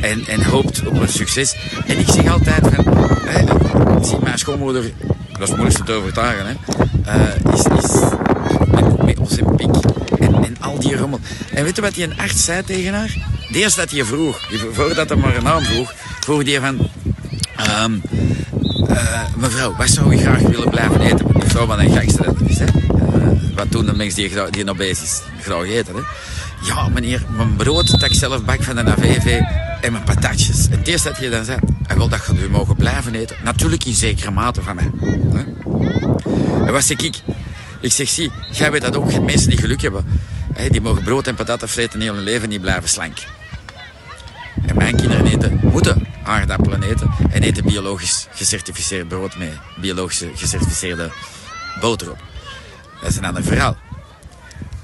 En, 0.00 0.26
en 0.26 0.42
hoopt 0.44 0.86
op 0.86 1.00
een 1.00 1.08
succes. 1.08 1.56
En 1.86 1.98
ik 1.98 2.08
zeg 2.08 2.32
altijd 2.32 2.66
van... 2.74 4.04
Zie 4.04 4.18
mijn 4.22 4.38
schoonmoeder 4.38 4.92
dat 5.38 5.48
is 5.48 5.54
het 5.54 5.56
moeilijkste 5.56 5.84
te 5.84 5.92
overtuigen, 5.92 6.46
hè, 6.46 6.54
uh, 7.18 7.54
is, 7.54 7.84
is 7.84 8.00
met, 9.04 9.18
onze 9.18 9.42
pik 9.56 9.74
en, 10.18 10.34
en, 10.34 10.56
al 10.60 10.78
die 10.78 10.96
rommel. 10.96 11.20
En 11.52 11.64
weet 11.64 11.76
je 11.76 11.82
wat 11.82 11.94
die 11.94 12.04
een 12.04 12.18
arts 12.18 12.44
zei 12.44 12.64
tegen 12.64 12.94
haar? 12.94 13.14
De 13.50 13.58
eerste 13.58 13.80
dat 13.80 13.90
hij 13.90 14.04
vroeg, 14.04 14.40
voordat 14.72 15.08
hij 15.08 15.18
maar 15.18 15.36
een 15.36 15.42
naam 15.42 15.62
vroeg, 15.62 15.92
vroeg 16.20 16.44
hij 16.44 16.60
van... 16.60 16.88
Um, 17.84 18.02
uh, 18.90 19.24
mevrouw, 19.36 19.76
wat 19.76 19.88
zou 19.88 20.14
u 20.14 20.18
graag 20.18 20.40
willen 20.40 20.70
blijven 20.70 21.00
eten? 21.00 21.26
Zou 21.50 21.66
wat 21.66 21.78
een 21.78 21.90
gangster 21.90 22.32
is, 22.46 22.58
hè? 22.58 22.64
Uh, 22.64 23.54
wat 23.54 23.72
doen 23.72 23.86
de 23.86 23.94
mensen 23.94 24.28
die, 24.28 24.50
die 24.50 24.64
nog 24.64 24.76
bezig 24.76 25.04
is? 25.04 25.20
Graag 25.40 25.64
eten, 25.64 25.94
hè? 25.94 26.00
Ja, 26.66 26.88
meneer, 26.88 27.22
mijn 27.36 27.56
brood 27.56 27.90
dat 27.90 28.02
ik 28.02 28.14
zelf 28.14 28.44
bak 28.44 28.62
van 28.62 28.76
de 28.76 28.84
AVV 28.84 29.40
en 29.80 29.92
mijn 29.92 30.04
patatjes. 30.04 30.68
En 30.70 30.78
het 30.78 30.88
eerste 30.88 31.08
dat 31.08 31.18
je 31.18 31.30
dan 31.30 31.44
zei, 31.44 31.58
hij 31.86 31.96
wil 31.96 32.08
dat 32.08 32.26
je 32.26 32.42
u 32.42 32.50
mogen 32.50 32.76
blijven 32.76 33.14
eten. 33.14 33.36
Natuurlijk 33.42 33.84
in 33.84 33.94
zekere 33.94 34.30
mate 34.30 34.62
van 34.62 34.76
mij. 34.76 34.90
En 36.66 36.72
wat 36.72 36.84
zeg 36.84 36.98
ik? 36.98 37.16
Ik 37.80 37.92
zeg, 37.92 38.08
zie, 38.08 38.30
jij 38.50 38.70
weet 38.70 38.82
dat 38.82 38.96
ook. 38.96 39.20
mensen 39.20 39.50
die 39.50 39.58
geluk 39.58 39.80
hebben. 39.80 40.20
die 40.68 40.80
mogen 40.80 41.02
brood 41.02 41.26
en 41.26 41.34
patatten 41.34 41.68
vreten 41.68 42.00
heel 42.00 42.14
hun 42.14 42.22
leven 42.22 42.48
niet 42.48 42.60
blijven 42.60 42.88
slank. 42.88 43.18
En 44.66 44.76
mijn 44.76 44.96
kinderen 44.96 45.26
eten, 45.26 45.60
moeten 45.62 46.06
aardappelen 46.24 46.82
eten 46.82 47.10
en 47.30 47.42
eten 47.42 47.64
biologisch 47.64 48.26
gecertificeerd 48.30 49.08
brood 49.08 49.38
met 49.38 49.58
biologisch 49.80 50.24
gecertificeerde 50.34 51.10
boter 51.80 52.10
op. 52.10 52.18
Dat 53.00 53.10
is 53.10 53.16
een 53.16 53.24
ander 53.24 53.42
verhaal. 53.42 53.76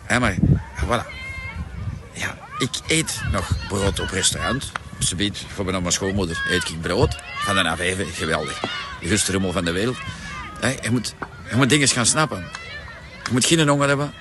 Maar, 0.08 0.36
voilà. 0.84 1.06
Ja, 2.12 2.38
ik 2.58 2.70
eet 2.86 3.20
nog 3.32 3.52
brood 3.68 4.00
op 4.00 4.10
restaurant. 4.10 4.72
Subiet, 5.02 5.44
voor 5.54 5.64
mijn 5.64 5.92
schoonmoeder, 5.92 6.42
eet 6.50 6.68
ik 6.68 6.80
brood 6.80 7.16
van 7.34 7.54
de 7.54 7.68
AVV. 7.68 8.16
Geweldig. 8.16 8.60
De 9.00 9.18
rummel 9.26 9.52
van 9.52 9.64
de 9.64 9.72
wereld. 9.72 9.96
je, 10.82 10.90
moet, 10.90 11.14
je 11.50 11.56
moet 11.56 11.68
dingen 11.68 11.88
gaan 11.88 12.06
snappen. 12.06 12.44
Je 13.24 13.30
moet 13.32 13.44
geen 13.44 13.68
honger 13.68 13.88
hebben. 13.88 14.12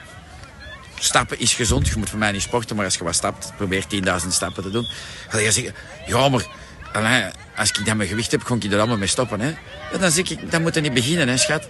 Stappen 1.00 1.40
is 1.40 1.54
gezond. 1.54 1.88
Je 1.88 1.98
moet 1.98 2.10
voor 2.10 2.20
mij 2.20 2.32
niet 2.32 2.42
sporten, 2.42 2.76
maar 2.76 2.86
als 2.86 2.96
je 2.96 3.04
wat 3.04 3.16
stapt, 3.16 3.54
probeer 3.58 3.84
10.000 4.24 4.28
stappen 4.28 4.64
te 4.64 4.72
doen. 4.72 4.88
Ga 5.30 5.38
je 5.38 5.52
zeggen, 5.52 5.74
ja, 6.08 6.30
maar 6.30 6.46
als 7.56 7.70
ik 7.70 7.86
dan 7.86 7.98
mijn 7.98 8.10
gewicht 8.10 8.32
heb, 8.32 8.44
kon 8.44 8.62
ik 8.62 8.72
er 8.72 8.78
allemaal 8.78 8.98
mee 8.98 9.08
stoppen. 9.08 9.40
Hè? 9.40 9.54
dan 10.00 10.12
zeg 10.12 10.30
ik, 10.30 10.52
dan 10.52 10.62
moet 10.62 10.76
je 10.76 10.82
niet 10.82 10.94
beginnen, 10.94 11.28
hè, 11.28 11.38
schat. 11.38 11.68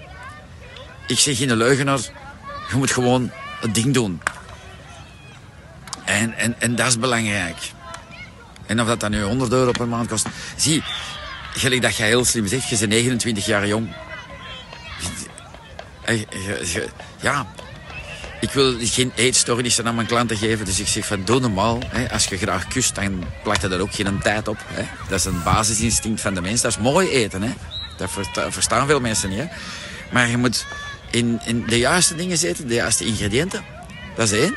Ik 1.08 1.20
zeg 1.20 1.38
geen 1.38 1.56
leugenaar. 1.56 2.00
Je 2.70 2.76
moet 2.76 2.92
gewoon 2.92 3.32
het 3.60 3.76
ding 3.76 3.94
doen. 3.94 4.22
En, 6.06 6.34
en, 6.34 6.56
en 6.60 6.76
dat 6.76 6.88
is 6.88 7.00
belangrijk. 7.00 7.58
En 8.72 8.82
of 8.82 8.88
dat 8.88 9.00
dan 9.00 9.12
nu 9.12 9.22
100 9.22 9.52
euro 9.52 9.72
per 9.72 9.88
maand 9.88 10.10
kost. 10.10 10.26
Zie, 10.56 10.84
gelijk 11.54 11.82
dat 11.82 11.96
jij 11.96 12.08
heel 12.08 12.26
slim 12.26 12.48
zegt, 12.48 12.70
je 12.70 12.78
bent 12.78 12.90
29 12.92 13.46
jaar 13.46 13.68
jong. 13.68 13.96
Ja, 17.22 17.48
ik 18.42 18.52
wil 18.52 18.76
geen 18.80 19.12
eetstoornissen 19.16 19.88
aan 19.88 19.96
mijn 19.96 20.08
klanten 20.08 20.38
geven, 20.38 20.66
dus 20.66 20.80
ik 20.80 20.88
zeg 20.88 21.06
van 21.06 21.24
doe 21.26 21.40
normaal. 21.40 21.80
Als 22.12 22.26
je 22.26 22.38
graag 22.38 22.68
kust, 22.68 22.96
dan 22.96 23.24
plakt 23.44 23.64
er 23.64 23.82
ook 23.82 23.94
geen 23.94 24.20
tijd 24.20 24.48
op. 24.48 24.58
Dat 25.10 25.20
is 25.20 25.26
een 25.26 25.44
basisinstinct 25.44 26.22
van 26.22 26.34
de 26.34 26.42
mens. 26.42 26.62
Dat 26.62 26.72
is 26.72 26.78
mooi 26.78 27.10
eten. 27.10 27.42
Hè. 27.42 27.52
Dat 27.98 28.10
verstaan 28.50 28.88
veel 28.88 29.00
mensen 29.00 29.30
niet. 29.30 29.50
Maar 30.12 30.30
je 30.30 30.38
moet 30.38 30.66
in, 31.10 31.40
in 31.46 31.66
de 31.66 31.78
juiste 31.78 32.16
dingen 32.16 32.38
zitten, 32.38 32.68
de 32.68 32.74
juiste 32.74 33.06
ingrediënten. 33.06 33.64
Dat 34.16 34.32
is 34.32 34.40
één. 34.40 34.56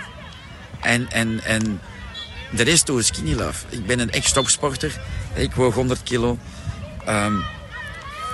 En, 0.80 1.10
en, 1.10 1.40
en 1.44 1.80
de 2.56 2.62
rest 2.62 2.86
doe 2.86 3.02
skinny 3.02 3.34
love. 3.34 3.64
Ik 3.68 3.86
ben 3.86 3.98
een 3.98 4.10
ex-topsporter. 4.10 5.00
Ik 5.34 5.54
woog 5.54 5.74
100 5.74 6.02
kilo. 6.02 6.38
Um, 7.08 7.44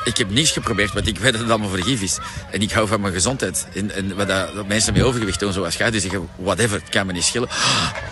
ik 0.05 0.17
heb 0.17 0.31
niets 0.31 0.51
geprobeerd, 0.51 0.93
want 0.93 1.07
ik 1.07 1.19
weet 1.19 1.33
dat 1.33 1.41
het 1.41 1.51
allemaal 1.51 1.69
vergif 1.69 2.03
is. 2.03 2.19
En 2.51 2.61
ik 2.63 2.73
hou 2.73 2.89
van 2.89 3.01
mijn 3.01 3.13
gezondheid. 3.13 3.67
En, 3.75 3.95
en 3.95 4.17
wat 4.17 4.29
dat, 4.29 4.67
mensen 4.67 4.93
met 4.93 5.03
overgewicht 5.03 5.41
doen, 5.41 5.53
zoals 5.53 5.77
jij, 5.77 5.91
die 5.91 6.01
zeggen, 6.01 6.29
whatever, 6.37 6.81
het 6.81 6.89
kan 6.89 7.07
me 7.07 7.13
niet 7.13 7.25
schillen. 7.25 7.49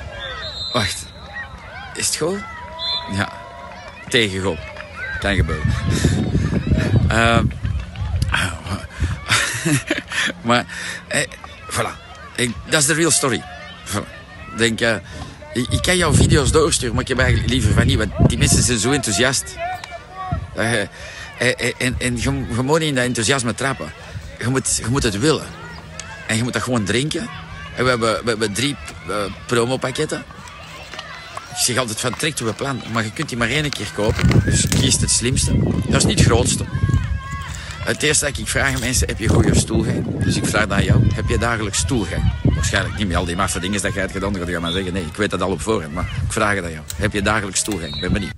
wacht. 0.73 1.07
Is 1.95 2.07
het 2.07 2.17
goed? 2.17 2.38
Ja. 3.12 3.33
Tegen 4.09 4.43
God. 4.43 4.59
Kan 5.21 5.35
gebeuren. 5.35 5.67
uh, 7.11 7.38
maar, 10.49 10.67
eh, 11.09 11.27
voilà. 11.71 12.07
Dat 12.69 12.81
is 12.81 12.87
de 12.87 12.95
real 12.95 13.11
story. 13.11 13.43
Denk, 14.57 14.81
uh, 14.81 14.95
ik, 15.52 15.67
ik, 15.71 15.83
kan 15.83 15.97
jouw 15.97 16.12
video's 16.12 16.50
doorsturen, 16.50 16.95
maar 16.95 17.02
ik 17.02 17.09
heb 17.09 17.19
eigenlijk 17.19 17.50
liever 17.50 17.73
van 17.73 17.87
niet, 17.87 17.97
want 17.97 18.28
die 18.28 18.38
mensen 18.38 18.62
zijn 18.62 18.78
zo 18.78 18.90
enthousiast. 18.90 19.57
En, 20.55 20.88
en, 21.78 21.95
en 21.99 22.17
je, 22.17 22.23
je 22.23 22.62
moet 22.62 22.78
niet 22.78 22.88
in 22.88 22.95
dat 22.95 23.05
enthousiasme 23.05 23.55
trappen. 23.55 23.93
Je 24.38 24.49
moet, 24.49 24.76
je 24.76 24.90
moet 24.90 25.02
het 25.02 25.19
willen. 25.19 25.47
En 26.26 26.37
je 26.37 26.43
moet 26.43 26.52
dat 26.52 26.62
gewoon 26.62 26.85
drinken. 26.85 27.28
En 27.76 27.85
we 27.85 27.90
hebben, 27.90 28.38
we 28.38 28.52
drie 28.52 28.76
uh, 29.09 29.17
promopakketten. 29.47 30.25
Ik 31.50 31.64
zeg 31.64 31.76
altijd 31.76 32.00
van 32.00 32.17
trek 32.17 32.38
we 32.38 32.52
plan, 32.52 32.83
maar 32.93 33.05
je 33.05 33.12
kunt 33.12 33.28
die 33.28 33.38
maar 33.38 33.49
één 33.49 33.71
keer 33.71 33.90
kopen. 33.95 34.43
Dus 34.45 34.69
kies 34.69 35.00
het 35.00 35.11
slimste. 35.11 35.52
Dat 35.88 35.97
is 35.97 36.05
niet 36.05 36.19
het 36.19 36.28
grootste. 36.28 36.64
Het 37.88 38.02
eerste 38.02 38.25
dat 38.25 38.38
ik 38.38 38.47
vraag 38.47 38.75
aan 38.75 38.80
mensen, 38.80 39.09
heb 39.09 39.18
je 39.18 39.28
goede 39.28 39.54
stoelgang? 39.54 40.25
Dus 40.25 40.37
ik 40.37 40.47
vraag 40.47 40.68
aan 40.68 40.85
jou, 40.85 41.00
heb 41.14 41.28
je 41.28 41.38
dagelijks 41.38 41.78
stoelgang? 41.78 42.33
Waarschijnlijk 42.42 42.99
niet 42.99 43.07
met 43.07 43.16
al 43.16 43.25
die 43.25 43.37
maffe 43.37 43.61
dingen 43.61 43.83
dat 43.83 43.95
je 43.95 44.00
hebt 44.00 44.12
gedaan, 44.12 44.33
dan 44.33 44.42
ga 44.42 44.50
je 44.50 44.59
maar 44.59 44.73
zeggen, 44.73 44.92
nee, 44.92 45.04
ik 45.04 45.16
weet 45.16 45.30
dat 45.30 45.40
al 45.40 45.50
op 45.50 45.61
voorhand. 45.61 45.95
Maar 45.95 46.21
ik 46.25 46.33
vraag 46.33 46.54
het 46.54 46.64
aan 46.64 46.71
jou, 46.71 46.85
heb 46.97 47.12
je 47.12 47.23
dagelijks 47.23 47.61
stoelgang? 47.61 48.00
Ben 48.00 48.12
benieuwd. 48.12 48.33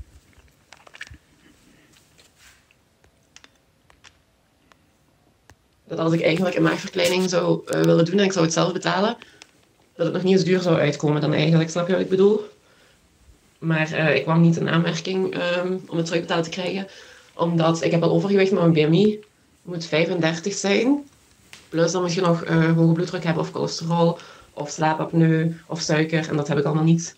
Dat 5.89 5.99
als 5.99 6.13
ik 6.13 6.23
eigenlijk 6.23 6.57
een 6.57 6.63
maagverkleining 6.63 7.31
zou 7.31 7.63
uh, 7.67 7.81
willen 7.81 8.05
doen 8.05 8.19
en 8.19 8.25
ik 8.25 8.33
zou 8.33 8.45
het 8.45 8.55
zelf 8.55 8.73
betalen, 8.73 9.17
dat 9.95 10.07
het 10.07 10.15
nog 10.15 10.23
niet 10.23 10.33
eens 10.33 10.45
duur 10.45 10.61
zou 10.61 10.79
uitkomen 10.79 11.21
dan 11.21 11.33
eigenlijk. 11.33 11.71
Snap 11.71 11.87
je 11.87 11.93
wat 11.93 12.03
ik 12.03 12.09
bedoel? 12.09 12.49
Maar 13.59 13.93
uh, 13.93 14.15
ik 14.15 14.23
kwam 14.23 14.41
niet 14.41 14.57
in 14.57 14.69
aanmerking 14.69 15.35
um, 15.35 15.83
om 15.87 15.97
het 15.97 16.07
terugbetaald 16.07 16.45
te 16.45 16.51
krijgen. 16.51 16.87
Omdat 17.35 17.85
ik 17.85 17.91
heb 17.91 18.03
al 18.03 18.11
overgewicht 18.11 18.53
met 18.53 18.61
mijn 18.61 18.73
BMI 18.73 19.29
moet 19.71 19.87
35 19.87 20.55
zijn. 20.55 21.09
Plus 21.69 21.93
dan 21.93 22.03
moet 22.03 22.15
je 22.15 22.21
nog 22.21 22.45
uh, 22.45 22.73
hoge 22.73 22.93
bloeddruk 22.93 23.25
hebben 23.25 23.43
of 23.43 23.51
cholesterol 23.51 24.19
of 24.53 24.71
slaapapneu 24.71 25.57
of 25.67 25.81
suiker. 25.81 26.29
En 26.29 26.37
dat 26.37 26.49
heb 26.49 26.59
ik 26.59 26.65
allemaal 26.65 26.85
niet. 26.85 27.17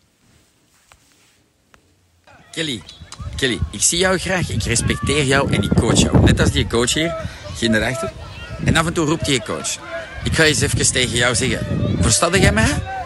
Kelly, 2.50 2.82
Kelly, 3.36 3.58
ik 3.70 3.82
zie 3.82 3.98
jou 3.98 4.18
graag, 4.18 4.50
ik 4.50 4.62
respecteer 4.62 5.24
jou 5.24 5.52
en 5.52 5.62
ik 5.62 5.74
coach 5.74 5.98
jou. 5.98 6.20
Net 6.20 6.40
als 6.40 6.50
die 6.50 6.66
coach 6.66 6.94
hier, 6.94 7.14
ging 7.54 7.74
erachter. 7.74 8.12
En 8.64 8.76
af 8.76 8.86
en 8.86 8.92
toe 8.92 9.06
roept 9.06 9.24
die 9.24 9.42
coach. 9.42 9.78
Ik 10.24 10.32
ga 10.32 10.44
eens 10.44 10.60
even 10.60 10.92
tegen 10.92 11.16
jou 11.16 11.34
zeggen. 11.34 11.66
Verstaat 12.00 12.36
jij 12.36 12.52
mij? 12.52 13.01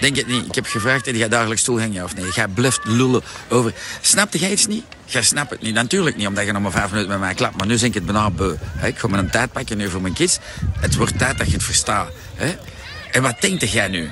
Denk 0.00 0.16
het 0.16 0.26
niet. 0.26 0.46
Ik 0.46 0.54
heb 0.54 0.66
gevraagd, 0.66 1.06
en 1.06 1.16
je 1.16 1.28
dagelijks 1.28 1.62
stoelgang 1.62 2.02
of 2.02 2.14
nee? 2.14 2.32
Ga 2.32 2.46
bluft 2.46 2.80
lullen 2.84 3.22
over... 3.48 3.72
Snapte 4.00 4.38
jij 4.38 4.50
iets 4.50 4.66
niet? 4.66 4.84
Jij 5.04 5.22
snapt 5.22 5.50
het 5.50 5.62
niet. 5.62 5.74
Natuurlijk 5.74 6.16
niet, 6.16 6.26
omdat 6.26 6.44
je 6.44 6.52
nog 6.52 6.62
maar 6.62 6.70
vijf 6.70 6.90
minuten 6.90 7.10
met 7.10 7.20
mij 7.20 7.34
klapt. 7.34 7.56
Maar 7.56 7.66
nu 7.66 7.76
denk 7.76 7.94
ik 7.94 7.94
het 7.94 8.12
bijna 8.12 8.30
beu. 8.30 8.54
Ik 8.82 8.98
ga 8.98 9.08
me 9.08 9.18
een 9.18 9.30
tijd 9.30 9.52
pakken 9.52 9.76
nu 9.76 9.90
voor 9.90 10.00
mijn 10.00 10.14
kids. 10.14 10.38
Het 10.78 10.94
wordt 10.94 11.18
tijd 11.18 11.38
dat 11.38 11.46
je 11.46 11.52
het 11.52 11.62
verstaat. 11.62 12.08
En 13.10 13.22
wat 13.22 13.40
denkt 13.40 13.70
jij 13.70 13.88
nu? 13.88 14.10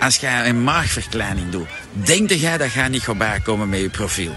Als 0.00 0.16
jij 0.16 0.48
een 0.48 0.64
maagverkleining 0.64 1.50
doet, 1.50 1.68
denkt 1.92 2.40
jij 2.40 2.58
dat 2.58 2.72
jij 2.72 2.88
niet 2.88 3.02
gaat 3.02 3.18
bijkomen 3.18 3.68
met 3.68 3.80
je 3.80 3.88
profiel? 3.88 4.34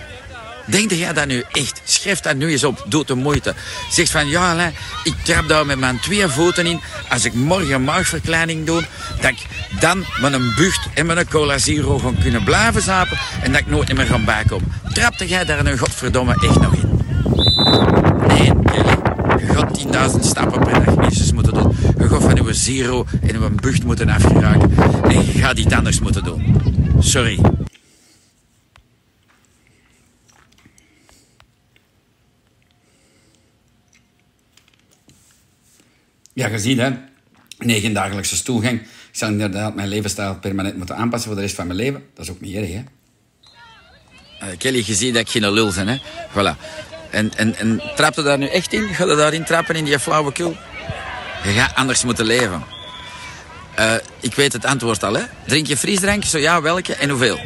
Denk 0.67 0.91
jij 0.91 1.13
dat 1.13 1.27
nu 1.27 1.43
echt? 1.51 1.81
Schrijf 1.83 2.19
dat 2.19 2.35
nu 2.35 2.51
eens 2.51 2.63
op. 2.63 2.85
Doe 2.87 3.05
de 3.05 3.15
moeite. 3.15 3.53
Zeg 3.91 4.09
van, 4.09 4.27
ja, 4.27 4.51
Alain, 4.51 4.73
ik 5.03 5.13
trap 5.23 5.47
daar 5.47 5.65
met 5.65 5.79
mijn 5.79 5.99
twee 5.99 6.27
voeten 6.27 6.65
in. 6.65 6.79
Als 7.09 7.25
ik 7.25 7.33
morgen 7.33 7.73
een 7.73 7.83
maagverkleining 7.83 8.65
doe, 8.65 8.83
dat 9.21 9.31
ik 9.31 9.45
dan 9.79 10.05
met 10.21 10.33
een 10.33 10.53
bucht 10.55 10.87
en 10.93 11.05
met 11.05 11.17
een 11.17 11.27
cola 11.27 11.57
zero 11.57 11.99
gaan 11.99 12.17
kunnen 12.21 12.43
blijven 12.43 12.81
zapen 12.81 13.17
en 13.41 13.51
dat 13.51 13.61
ik 13.61 13.67
nooit 13.67 13.93
meer 13.93 14.05
ga 14.05 14.17
bijkomen. 14.19 14.71
Trapte 14.93 15.27
jij 15.27 15.45
daar 15.45 15.63
nu 15.63 15.77
godverdomme 15.77 16.33
echt 16.33 16.59
nog 16.59 16.73
in? 16.73 16.99
Nee. 18.27 18.53
Je 19.39 19.53
gaat 19.53 20.11
10.000 20.13 20.19
stappen 20.19 20.63
per 20.63 20.85
dag 20.85 20.95
minstens 20.95 21.31
moeten 21.31 21.53
doen. 21.53 21.75
Je 21.97 22.09
gaat 22.09 22.23
van 22.23 22.37
uw 22.37 22.53
zero 22.53 23.05
en 23.21 23.35
uw 23.35 23.49
bucht 23.49 23.83
moeten 23.83 24.09
afgeraken. 24.09 24.71
En 25.03 25.25
je 25.25 25.39
gaat 25.39 25.57
iets 25.57 25.73
anders 25.73 25.99
moeten 25.99 26.23
doen. 26.23 26.55
Sorry. 26.99 27.39
Ja, 36.37 36.47
je 36.47 36.59
ziet 36.59 36.77
hè. 36.77 36.89
Negen 37.57 37.93
dagelijkse 37.93 38.35
stoelgang. 38.35 38.81
Ik 38.81 38.87
zal 39.11 39.29
inderdaad 39.29 39.75
mijn 39.75 39.87
levensstijl 39.87 40.35
permanent 40.35 40.77
moeten 40.77 40.95
aanpassen 40.95 41.27
voor 41.27 41.35
de 41.35 41.41
rest 41.45 41.55
van 41.55 41.67
mijn 41.67 41.79
leven. 41.79 42.03
Dat 42.13 42.25
is 42.25 42.31
ook 42.31 42.41
niet 42.41 42.55
erg, 42.55 42.69
hè. 42.69 42.83
Uh, 44.43 44.57
Kelly, 44.57 44.83
je 44.85 44.93
ziet 44.93 45.13
dat 45.13 45.21
ik 45.21 45.29
geen 45.29 45.51
lul 45.51 45.73
ben, 45.73 45.87
hè. 45.87 45.97
Voilà. 46.31 46.57
En, 47.09 47.37
en, 47.37 47.55
en 47.55 47.81
trap 47.95 48.15
je 48.15 48.21
daar 48.21 48.37
nu 48.37 48.47
echt 48.47 48.73
in? 48.73 48.87
Ga 48.87 49.05
je 49.05 49.15
daarin 49.15 49.43
trappen, 49.43 49.75
in 49.75 49.85
die 49.85 49.99
flauwekul? 49.99 50.57
Je 51.43 51.49
gaat 51.49 51.75
anders 51.75 52.03
moeten 52.03 52.25
leven. 52.25 52.63
Uh, 53.79 53.93
ik 54.19 54.33
weet 54.33 54.53
het 54.53 54.65
antwoord 54.65 55.03
al, 55.03 55.13
hè. 55.13 55.23
Drink 55.45 55.67
je 55.67 55.77
frisdrank? 55.77 56.23
Zo 56.23 56.37
ja, 56.37 56.61
welke 56.61 56.95
en 56.95 57.09
hoeveel? 57.09 57.39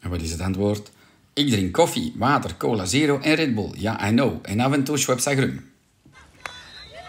En 0.00 0.10
wat 0.10 0.20
is 0.20 0.30
het 0.30 0.40
antwoord? 0.40 0.90
Ik 1.34 1.50
drink 1.50 1.72
koffie, 1.72 2.12
water, 2.16 2.56
cola 2.56 2.84
zero 2.84 3.18
en 3.18 3.34
Red 3.34 3.54
Bull. 3.54 3.72
Ja, 3.76 4.08
I 4.08 4.10
know. 4.10 4.38
En 4.42 4.60
af 4.60 4.72
en 4.72 4.84
toe 4.84 4.98
Schweppes 4.98 5.26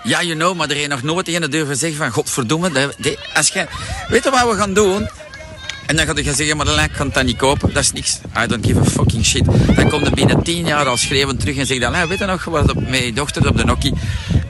ja, 0.03 0.21
you 0.23 0.35
know, 0.35 0.55
maar 0.55 0.69
er 0.69 0.75
heeft 0.75 0.89
nog 0.89 1.03
nooit 1.03 1.27
een 1.27 1.49
durven 1.49 1.77
zeggen 1.77 1.97
van... 1.97 2.11
Godverdomme, 2.11 2.71
de, 2.71 2.93
de, 2.97 3.17
als 3.33 3.47
je... 3.47 3.65
Weet 4.07 4.23
je 4.23 4.29
wat 4.29 4.49
we 4.49 4.55
gaan 4.55 4.73
doen? 4.73 5.09
En 5.85 5.95
dan 5.95 6.05
ga 6.05 6.13
je 6.15 6.33
zeggen, 6.33 6.57
maar 6.57 6.65
de 6.65 6.87
kan 6.97 7.09
dat 7.13 7.23
niet 7.23 7.37
kopen. 7.37 7.73
Dat 7.73 7.83
is 7.83 7.91
niks. 7.91 8.19
I 8.43 8.47
don't 8.47 8.65
give 8.65 8.79
a 8.79 8.83
fucking 8.83 9.25
shit. 9.25 9.45
Dan 9.75 9.89
komt 9.89 10.05
er 10.05 10.13
binnen 10.13 10.43
tien 10.43 10.65
jaar 10.65 10.85
al 10.85 10.97
schreeuwend 10.97 11.39
terug 11.39 11.57
en 11.57 11.65
zegt 11.65 11.81
dan... 11.81 12.07
Weet 12.07 12.19
je 12.19 12.25
nog 12.25 12.45
wat 12.45 12.69
op 12.69 12.89
mijn 12.89 13.13
dochter 13.13 13.47
op 13.47 13.57
de 13.57 13.65
nokkie... 13.65 13.93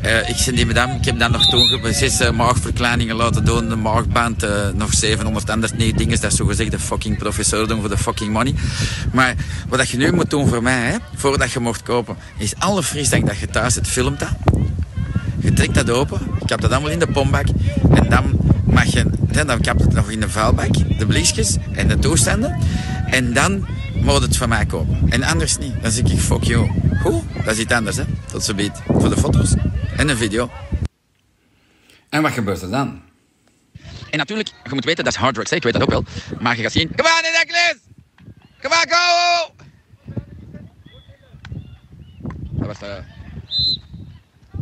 Uh, 0.05 0.29
ik, 0.29 0.55
die 0.55 0.65
madame, 0.65 0.96
ik 0.96 1.05
heb 1.05 1.20
dan 1.20 1.31
nog 1.31 1.50
toen 1.50 1.93
zes 1.93 2.22
uh, 2.22 3.15
laten 3.15 3.46
doen. 3.46 3.70
De 3.70 3.75
maagband, 3.75 4.43
uh, 4.43 4.50
nog 4.74 4.93
700 4.93 5.50
andere 5.50 5.74
nee, 5.75 5.93
dingen. 5.93 6.22
Dat 6.22 6.31
is 6.31 6.38
zo 6.38 6.46
gezegd 6.46 6.72
de 6.72 6.79
fucking 6.79 7.17
professor 7.17 7.67
doen 7.67 7.79
voor 7.79 7.89
de 7.89 7.98
fucking 7.98 8.31
money. 8.31 8.55
Maar 9.13 9.36
wat 9.70 9.89
je 9.89 9.98
nu 9.98 10.12
moet 10.12 10.29
doen 10.29 10.48
voor 10.48 10.63
mij, 10.63 10.89
hè, 10.89 10.98
voordat 11.15 11.51
je 11.51 11.60
mocht 11.60 11.84
kopen, 11.84 12.17
is 12.38 12.53
alle 12.58 12.84
frisdrank 12.84 13.27
dat 13.27 13.38
je 13.38 13.48
thuis 13.48 13.75
het 13.75 13.88
filmt 13.88 14.20
dat. 14.20 14.29
Je 15.41 15.53
trekt 15.53 15.74
dat 15.74 15.89
open. 15.89 16.19
Ik 16.41 16.50
heb 16.50 16.62
dat 16.62 16.71
allemaal 16.71 16.89
in 16.89 17.00
de 17.00 17.07
pombak. 17.07 17.45
En 17.93 18.10
dan 18.10 18.39
mag 18.65 18.86
je... 18.86 19.05
Dan 19.45 19.62
kap 19.62 19.79
het 19.79 19.93
nog 19.93 20.10
in 20.10 20.19
de 20.19 20.29
vuilbak. 20.29 20.98
De 20.98 21.05
blikjes 21.05 21.57
en 21.71 21.88
de 21.88 22.00
toestanden. 22.00 22.60
En 23.05 23.33
dan 23.33 23.67
moet 23.93 24.21
het 24.21 24.38
van 24.38 24.50
mij 24.50 24.65
kopen. 24.65 25.10
En 25.10 25.24
anders 25.24 25.57
niet. 25.57 25.81
Dan 25.81 25.91
zeg 25.91 26.05
ik, 26.05 26.19
fuck 26.19 26.43
you. 26.43 26.69
Goed, 27.01 27.24
dat 27.43 27.53
is 27.53 27.60
iets 27.60 27.74
anders, 27.74 27.95
hè. 27.95 28.03
Tot 28.31 28.43
zo 28.43 28.53
biedt. 28.53 28.79
Voor 28.88 29.10
de 29.10 29.17
foto's. 29.17 29.53
En 29.98 30.10
een 30.10 30.17
video. 30.17 30.50
En 32.10 32.21
wat 32.21 32.31
gebeurt 32.31 32.62
er 32.62 32.69
dan? 32.69 33.01
En 34.10 34.17
natuurlijk, 34.17 34.50
je 34.63 34.69
moet 34.74 34.86
weten, 34.86 35.03
dat 35.03 35.13
is 35.13 35.19
hard 35.19 35.33
drugs, 35.33 35.51
ik 35.51 35.63
weet 35.63 35.74
dat 35.74 35.81
ook 35.81 35.89
wel. 35.89 36.03
Maar 36.39 36.55
je 36.55 36.62
gaat 36.62 36.71
zien... 36.71 36.95
Kom 36.95 37.05
aan, 37.05 37.21
necklace! 37.21 37.77
Kom 38.62 38.71
aan, 38.71 38.86
go! 38.89 39.53
Dat 42.51 42.67
was... 42.67 42.89
Uh... 42.89 43.21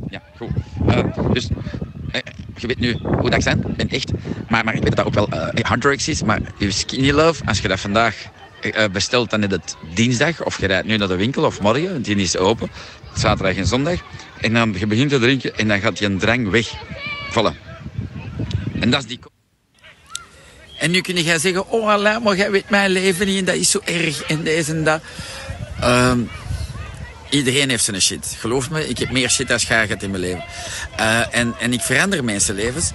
Ja, 0.10 0.22
goed. 0.38 0.50
Uh, 0.88 1.34
dus 1.34 1.50
uh, 1.50 2.22
je 2.56 2.68
weet 2.68 2.80
nu 2.80 2.98
hoe 3.02 3.30
dat 3.30 3.44
zijn, 3.44 3.64
ben 3.78 3.90
echt. 3.90 4.12
Maar, 4.50 4.64
maar 4.64 4.76
ik 4.76 4.84
weet 4.84 4.96
dat 4.96 5.06
ook 5.06 5.14
wel 5.14 5.30
uh, 5.34 5.48
hard 5.62 6.08
is. 6.08 6.24
Maar 6.24 6.40
je 6.58 6.72
skinny 6.72 7.12
love, 7.12 7.46
als 7.46 7.60
je 7.60 7.68
dat 7.68 7.80
vandaag 7.80 8.16
bestelt, 8.92 9.30
dan 9.30 9.44
is 9.44 9.52
het 9.52 9.76
dinsdag. 9.94 10.44
Of 10.44 10.60
je 10.60 10.68
rijdt 10.68 10.88
nu 10.88 10.98
naar 10.98 11.08
de 11.08 11.16
winkel 11.16 11.44
of 11.44 11.62
morgen, 11.62 12.02
die 12.02 12.16
is 12.16 12.38
open. 12.38 12.70
Zaterdag 13.16 13.56
en 13.56 13.68
zondag. 13.68 14.00
En 14.42 14.54
dan 14.54 14.76
je 14.78 14.88
begint 14.88 15.10
te 15.10 15.20
drinken 15.20 15.58
en 15.58 15.68
dan 15.68 15.80
gaat 15.80 16.00
je 16.00 16.16
drang 16.16 16.50
weg. 16.50 16.74
Vallen. 17.30 17.56
En 18.80 18.90
dat 18.90 19.00
is 19.00 19.08
die... 19.08 19.20
En 20.78 20.92
nu 20.92 21.02
kun 21.02 21.16
je 21.16 21.40
zeggen, 21.40 21.70
oh 21.70 21.90
Allah, 21.90 22.24
maar 22.24 22.36
jij 22.36 22.52
weet 22.52 22.70
mijn 22.70 22.92
leven 22.92 23.26
niet 23.26 23.38
en 23.38 23.46
dat 23.46 23.56
is 23.56 23.72
zo 23.72 23.80
erg 23.86 24.24
en 24.24 24.44
deze 24.44 24.72
en 24.72 24.84
dat. 24.84 25.02
Um, 25.84 26.30
Iedereen 27.30 27.70
heeft 27.70 27.84
zijn 27.84 28.02
shit. 28.02 28.36
Geloof 28.40 28.70
me, 28.70 28.90
ik 28.90 28.98
heb 28.98 29.12
meer 29.12 29.30
shit 29.30 29.52
als 29.52 29.64
jij 29.64 29.88
in 30.00 30.10
mijn 30.10 30.22
leven. 30.22 30.44
Uh, 31.00 31.36
en, 31.36 31.56
en 31.60 31.74
ik 31.74 31.82
verander 31.82 32.24
mensenlevens. 32.24 32.92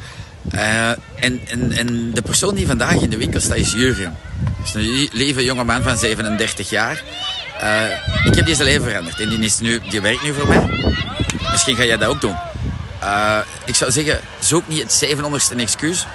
Uh, 0.54 0.88
en, 0.88 1.40
en, 1.46 1.72
en 1.72 2.10
de 2.14 2.22
persoon 2.22 2.54
die 2.54 2.66
vandaag 2.66 2.94
in 2.94 3.10
de 3.10 3.16
winkel 3.16 3.40
staat 3.40 3.56
is 3.56 3.72
Jurgen. 3.72 4.16
Dat 4.58 4.66
is 4.66 4.74
een 4.74 5.08
lieve 5.12 5.44
jonge 5.44 5.64
man 5.64 5.82
van 5.82 5.96
37 5.96 6.70
jaar. 6.70 7.02
Uh, 7.62 8.26
ik 8.26 8.34
heb 8.34 8.46
deze 8.46 8.64
leven 8.64 8.84
veranderd. 8.84 9.20
En 9.20 9.28
die, 9.28 9.38
is 9.38 9.58
nu, 9.58 9.80
die 9.90 10.00
werkt 10.00 10.22
nu 10.22 10.32
voor 10.32 10.48
mij. 10.48 10.94
Misschien 11.50 11.76
ga 11.76 11.84
jij 11.84 11.96
dat 11.96 12.08
ook 12.08 12.20
doen. 12.20 12.36
ik 13.64 13.74
zou 13.74 13.90
zeggen, 13.90 14.20
zoek 14.38 14.68
niet 14.68 14.82
het 14.82 15.06
700ste 15.06 15.56
excuus. 15.56 16.06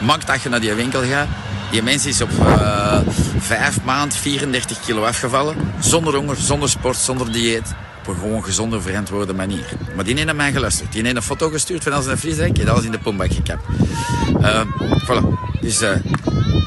Maak 0.00 0.26
dat 0.26 0.42
je 0.42 0.48
naar 0.48 0.60
die 0.60 0.72
winkel 0.72 1.02
gaat. 1.02 1.28
Die 1.72 1.82
mens 1.82 2.06
is 2.06 2.20
op 2.20 2.30
uh, 2.30 3.00
vijf 3.38 3.82
maand 3.84 4.14
34 4.14 4.80
kilo 4.80 5.04
afgevallen. 5.04 5.56
Zonder 5.80 6.14
honger, 6.14 6.36
zonder 6.36 6.68
sport, 6.68 6.96
zonder 6.96 7.32
dieet. 7.32 7.74
Op 8.00 8.08
een 8.08 8.20
gewoon 8.20 8.44
gezonde, 8.44 8.80
verantwoorde 8.80 9.32
manier. 9.32 9.64
Maar 9.94 10.04
die 10.04 10.14
heeft 10.14 10.26
naar 10.26 10.36
mij 10.36 10.52
geluisterd. 10.52 10.92
Die 10.92 11.02
heeft 11.02 11.16
een 11.16 11.22
foto 11.22 11.48
gestuurd 11.48 11.82
van 11.82 11.92
als 11.92 12.06
een 12.06 12.18
frisdrank 12.18 12.58
en 12.58 12.68
alles 12.68 12.84
in 12.84 12.90
de 12.90 12.98
pombak 12.98 13.32
gekapt. 13.32 13.64
Uh, 14.40 14.60
voilà. 15.04 15.60
Dus 15.60 15.78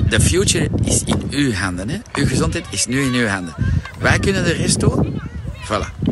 de 0.09 0.21
future 0.21 0.69
is 0.83 1.03
in 1.03 1.24
uw 1.29 1.53
handen. 1.53 1.89
Hè? 1.89 1.97
Uw 2.13 2.27
gezondheid 2.27 2.65
is 2.69 2.85
nu 2.85 3.01
in 3.01 3.13
uw 3.13 3.27
handen. 3.27 3.55
Wij 4.00 4.19
kunnen 4.19 4.43
de 4.43 4.51
rest 4.51 4.79
doen. 4.79 5.21
Voilà. 5.65 6.03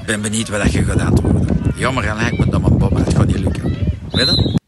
Ik 0.00 0.06
ben 0.06 0.20
benieuwd 0.20 0.48
wat 0.48 0.72
je 0.72 0.84
gaat 0.84 1.00
antwoorden. 1.00 1.72
Jammer, 1.76 2.14
lijkt 2.16 2.38
me 2.38 2.44
nog 2.44 2.70
een 2.70 2.78
bom. 2.78 2.96
Het 2.96 3.14
gaat 3.14 3.26
niet 3.26 3.38
lukken. 3.38 3.76
Weet? 4.10 4.58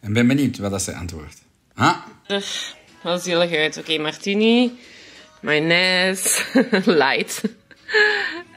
En 0.00 0.12
ben 0.12 0.26
benieuwd 0.26 0.58
wat 0.58 0.70
dat 0.70 0.82
ze 0.82 0.94
antwoordt. 0.94 1.42
Ah? 1.74 1.96
Zielig 2.26 3.52
uit. 3.52 3.76
Oké, 3.76 3.78
okay, 3.78 3.98
martini 3.98 4.72
mayonaise, 5.40 6.44
light. 6.84 7.42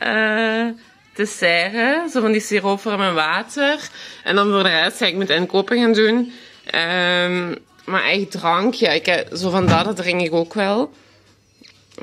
Uh, 0.04 0.68
dessert, 1.14 2.12
zo 2.12 2.22
van 2.22 2.32
die 2.32 2.42
siroop 2.42 2.84
met 2.84 3.14
water. 3.14 3.90
En 4.24 4.36
dan 4.36 4.52
voor 4.52 4.64
de 4.64 4.70
rest 4.70 4.98
ga 4.98 5.06
ik 5.06 5.16
met 5.16 5.30
inkopen 5.30 5.78
gaan 5.78 5.94
doen. 5.94 6.34
Um, 6.76 7.56
maar 7.86 8.04
echt 8.04 8.32
drank, 8.32 8.74
ja, 8.74 8.92
ik 8.92 9.06
heb, 9.06 9.36
zo 9.36 9.50
van 9.50 9.66
dat, 9.66 9.86
dat 9.86 9.96
drink 9.96 10.22
ik 10.22 10.34
ook 10.34 10.54
wel. 10.54 10.92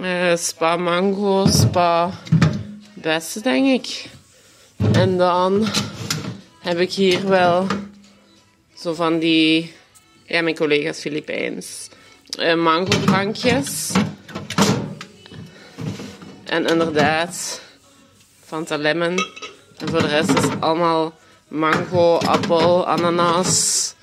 Uh, 0.00 0.36
spa 0.36 0.76
mango, 0.76 1.46
spa 1.46 2.10
beste, 2.94 3.40
denk 3.40 3.66
ik. 3.66 4.04
En 4.92 5.16
dan 5.16 5.66
heb 6.60 6.78
ik 6.78 6.92
hier 6.92 7.28
wel 7.28 7.66
zo 8.74 8.94
van 8.94 9.18
die, 9.18 9.74
ja, 10.24 10.42
mijn 10.42 10.56
collega's 10.56 11.00
Filipijns, 11.00 11.88
uh, 12.38 12.54
mango 12.54 13.00
drankjes. 13.00 13.92
En 16.44 16.66
inderdaad, 16.66 17.60
Fanta 18.44 18.76
Lemon. 18.76 19.18
En 19.78 19.88
voor 19.88 20.00
de 20.00 20.06
rest 20.06 20.28
is 20.28 20.42
het 20.42 20.60
allemaal 20.60 21.14
mango, 21.48 22.16
appel, 22.16 22.86
ananas. 22.86 23.94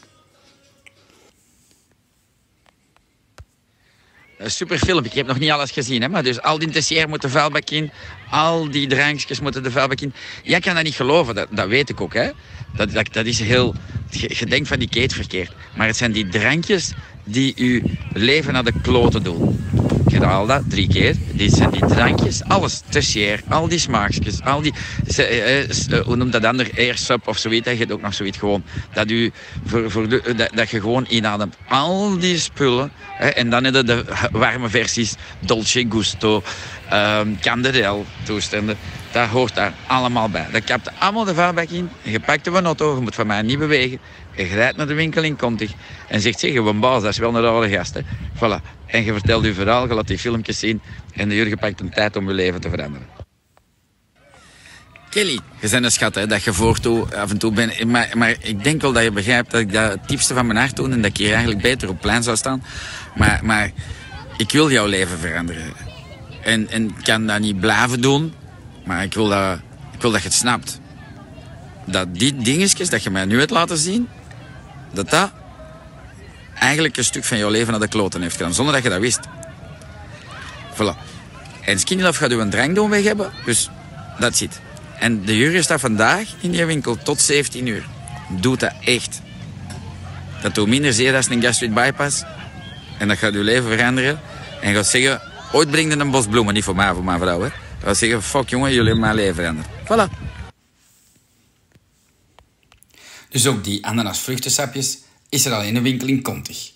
Super 4.46 4.78
film. 4.78 5.04
Ik 5.04 5.14
heb 5.14 5.28
nog 5.28 5.40
niet 5.40 5.52
alles 5.52 5.72
gezien, 5.72 6.02
hè, 6.02 6.10
maar 6.10 6.24
dus 6.24 6.42
al 6.42 6.60
die 6.60 6.68
dessert 6.68 7.08
moet 7.08 7.22
de 7.22 7.30
vuilbak 7.30 7.70
in. 7.70 7.92
Al 8.30 8.72
die 8.72 8.88
drankjes 8.88 9.40
moeten 9.40 9.64
de 9.64 9.72
vuilbak 9.72 10.02
in. 10.02 10.14
Jij 10.44 10.60
kan 10.60 10.76
dat 10.76 10.84
niet 10.84 10.96
geloven, 10.96 11.36
dat, 11.36 11.48
dat 11.50 11.68
weet 11.68 11.90
ik 11.90 12.02
ook. 12.02 12.14
Hè. 12.14 12.30
Dat, 12.76 12.90
dat, 13.12 13.26
is 13.26 13.40
heel... 13.40 13.76
Je, 14.10 14.46
denkt 14.46 14.68
van 14.68 14.80
die 14.80 14.90
keet 14.90 15.14
verkeerd. 15.14 15.52
Maar 15.76 15.88
het 15.88 15.98
zijn 15.98 16.12
die 16.12 16.28
drankjes 16.28 16.92
die 17.24 17.54
uw 17.56 17.82
leven 18.14 18.54
naar 18.54 18.64
de 18.64 18.82
kloten 18.82 19.24
doen. 19.24 19.61
Herhaal 20.12 20.46
dat 20.46 20.70
drie 20.70 20.88
keer. 20.88 21.16
Zijn 21.38 21.70
die 21.70 21.86
drankjes, 21.86 22.44
alles, 22.44 22.82
tessier, 22.90 23.42
al 23.50 23.68
die 23.68 23.80
smaakjes, 23.80 24.42
al 24.44 24.62
die, 24.62 24.74
eh, 25.18 25.60
eh, 25.60 26.06
hoe 26.06 26.16
noemt 26.16 26.32
dat 26.32 26.46
ander, 26.46 26.70
airsub 26.78 27.28
of 27.28 27.38
zoiets. 27.38 27.70
Je 27.70 27.76
hebt 27.76 27.92
ook 27.92 28.02
nog 28.02 28.14
zoiets 28.14 28.38
gewoon, 28.38 28.64
dat, 28.94 29.10
u 29.10 29.32
voor, 29.66 29.92
voor 29.92 30.10
dat, 30.10 30.50
dat, 30.54 30.70
je 30.70 30.80
gewoon 30.80 31.06
inademt. 31.10 31.56
Al 31.68 32.20
die 32.20 32.38
spullen. 32.38 32.92
Hè, 33.18 33.28
en 33.28 33.50
dan 33.50 33.64
heb 33.64 33.74
je 33.74 33.84
de 33.84 34.06
warme 34.32 34.70
versies, 34.70 35.16
Dolce 35.40 35.86
Gusto, 35.90 36.44
um, 36.94 37.40
Canderel 37.40 38.06
toestanden. 38.24 38.78
Dat 39.12 39.28
hoort 39.28 39.56
daar 39.56 39.74
allemaal 39.88 40.30
bij. 40.30 40.48
Dat 40.52 40.64
kapt 40.64 40.92
allemaal 41.00 41.26
de 41.26 41.34
vuilbak 41.34 41.70
in. 41.70 41.90
Je 42.02 42.20
pakt 42.20 42.44
de 42.44 42.52
auto, 42.52 42.96
je 42.96 43.02
moet 43.02 43.16
van 43.16 43.28
mij 43.28 43.42
niet 43.42 43.60
bewegen. 43.60 44.00
Je 44.36 44.44
rijdt 44.44 44.78
naar 44.78 44.88
de 44.88 44.94
winkel 44.94 45.24
in 45.24 45.38
Contig 45.38 45.72
en 46.08 46.22
zegt, 46.22 46.40
zeg, 46.40 46.56
een 46.56 46.80
baas, 46.80 47.02
dat 47.02 47.12
is 47.12 47.18
wel 47.18 47.36
een 47.36 47.42
rare 47.42 47.70
gast. 47.70 47.94
Hè. 47.94 48.02
Voilà. 48.36 48.82
En 48.86 49.04
je 49.04 49.14
vertelt 49.14 49.46
je 49.46 49.54
verhaal, 49.54 49.88
je 49.88 49.94
laat 49.94 50.08
die 50.08 50.20
filmpjes 50.20 50.60
zien 50.60 50.82
en 51.14 51.30
de 51.30 51.36
Jurgen 51.36 51.58
pakt 51.58 51.80
een 51.80 51.90
tijd 51.90 52.16
om 52.16 52.28
je 52.28 52.34
leven 52.34 52.62
te 52.62 52.70
veranderen. 52.70 53.08
Kelly, 55.10 55.40
je 55.60 55.70
bent 55.70 55.86
een 55.86 55.92
schat 55.92 56.16
hè, 56.16 56.28
dat 56.28 56.44
je 56.44 56.54
voortoe 56.54 57.16
af 57.16 57.30
en 57.30 57.38
toe 57.38 57.52
bent. 57.52 57.86
Maar, 58.16 58.36
ik 58.40 58.64
denk 58.64 58.82
wel 58.82 58.94
dat 58.94 59.04
je 59.04 59.12
begrijpt 59.12 59.52
dat 59.52 59.62
ik 59.62 59.74
dat 59.74 59.92
het 59.92 60.08
diepste 60.08 60.34
van 60.34 60.46
mijn 60.46 60.60
hart 60.60 60.76
doe 60.76 60.90
en 60.90 61.02
dat 61.02 61.06
ik 61.06 61.18
hier 61.18 61.32
eigenlijk 61.32 61.62
beter 61.62 61.90
op 61.90 62.02
plein 62.02 62.24
zou 62.24 62.38
staan. 62.38 62.64
Maar, 63.16 63.40
maar 63.44 63.72
ik 64.38 64.52
wil 64.52 64.72
jouw 64.72 64.86
leven 64.86 65.18
veranderen. 65.18 65.74
En, 66.44 66.70
en 66.70 67.02
kan 67.04 67.26
dat 67.28 67.40
niet 67.40 67.60
blijven 67.60 68.02
doen, 68.02 68.34
maar 68.86 69.04
ik 69.04 69.14
wil 69.14 69.28
dat, 69.28 69.60
ik 69.94 70.02
wil 70.02 70.12
dat 70.12 70.22
je 70.22 70.28
het 70.28 70.38
snapt. 70.38 70.80
Dat 71.86 72.16
die 72.16 72.36
dingetjes 72.36 72.90
dat 72.90 73.04
je 73.04 73.10
mij 73.10 73.26
nu 73.26 73.40
hebt 73.40 73.52
laten 73.52 73.78
zien, 73.78 74.08
dat 74.94 75.10
dat 75.10 75.32
eigenlijk 76.60 76.98
een 76.98 77.04
stuk 77.04 77.24
van 77.24 77.38
jouw 77.38 77.50
leven 77.50 77.72
naar 77.72 77.80
de 77.80 77.88
kloten 77.88 78.22
heeft 78.22 78.36
gedaan, 78.36 78.54
zonder 78.54 78.74
dat 78.74 78.84
je 78.84 78.90
dat 78.90 79.00
wist. 79.00 79.20
Voilà. 80.74 81.10
En 81.62 81.80
Skinny 81.80 82.04
Love 82.04 82.20
gaat 82.20 82.32
u 82.32 82.40
een 82.40 82.50
drankdoom 82.50 82.90
weg 82.90 83.04
hebben, 83.04 83.32
dus 83.46 83.70
dat 84.20 84.38
zit. 84.38 84.60
En 85.00 85.26
de 85.26 85.38
jury 85.38 85.62
staat 85.62 85.80
vandaag 85.80 86.28
in 86.40 86.54
je 86.54 86.66
winkel 86.66 86.98
tot 87.04 87.22
17 87.22 87.68
uur. 87.68 87.86
Doe 88.30 88.58
dat 88.58 88.74
echt. 88.84 89.22
Dat 90.42 90.56
doet 90.56 90.68
minder 90.68 90.94
zeer 90.94 91.12
dan 91.12 91.24
een 91.30 91.42
gastric 91.42 91.74
bypass. 91.74 92.24
En 92.98 93.08
dat 93.08 93.18
gaat 93.18 93.34
uw 93.34 93.44
leven 93.44 93.70
veranderen. 93.70 94.20
En 94.62 94.74
gaat 94.74 94.88
zeggen, 94.88 95.22
ooit 95.52 95.72
breng 95.72 95.94
je 95.94 96.00
een 96.00 96.12
bos 96.12 96.28
bloemen, 96.28 96.54
niet 96.54 96.64
voor 96.64 96.76
mij, 96.76 96.94
voor 96.94 97.04
mijn 97.04 97.20
vrouw. 97.20 97.42
Hè. 97.42 97.50
Gaat 97.84 97.98
zeggen, 97.98 98.24
fuck 98.24 98.50
jongen, 98.50 98.70
jullie 98.70 98.86
hebben 98.86 99.04
mijn 99.04 99.16
leven 99.16 99.36
veranderd. 99.36 99.68
Voilà. 99.68 100.21
Dus 103.32 103.48
ook 103.48 103.64
die 103.64 103.86
ananasvruchtensapjes 103.86 104.98
is 105.30 105.46
er 105.46 105.54
al 105.54 105.62
in 105.62 105.76
een 105.76 105.84
winkel 105.84 106.08
in 106.08 106.22
Contig. 106.22 106.72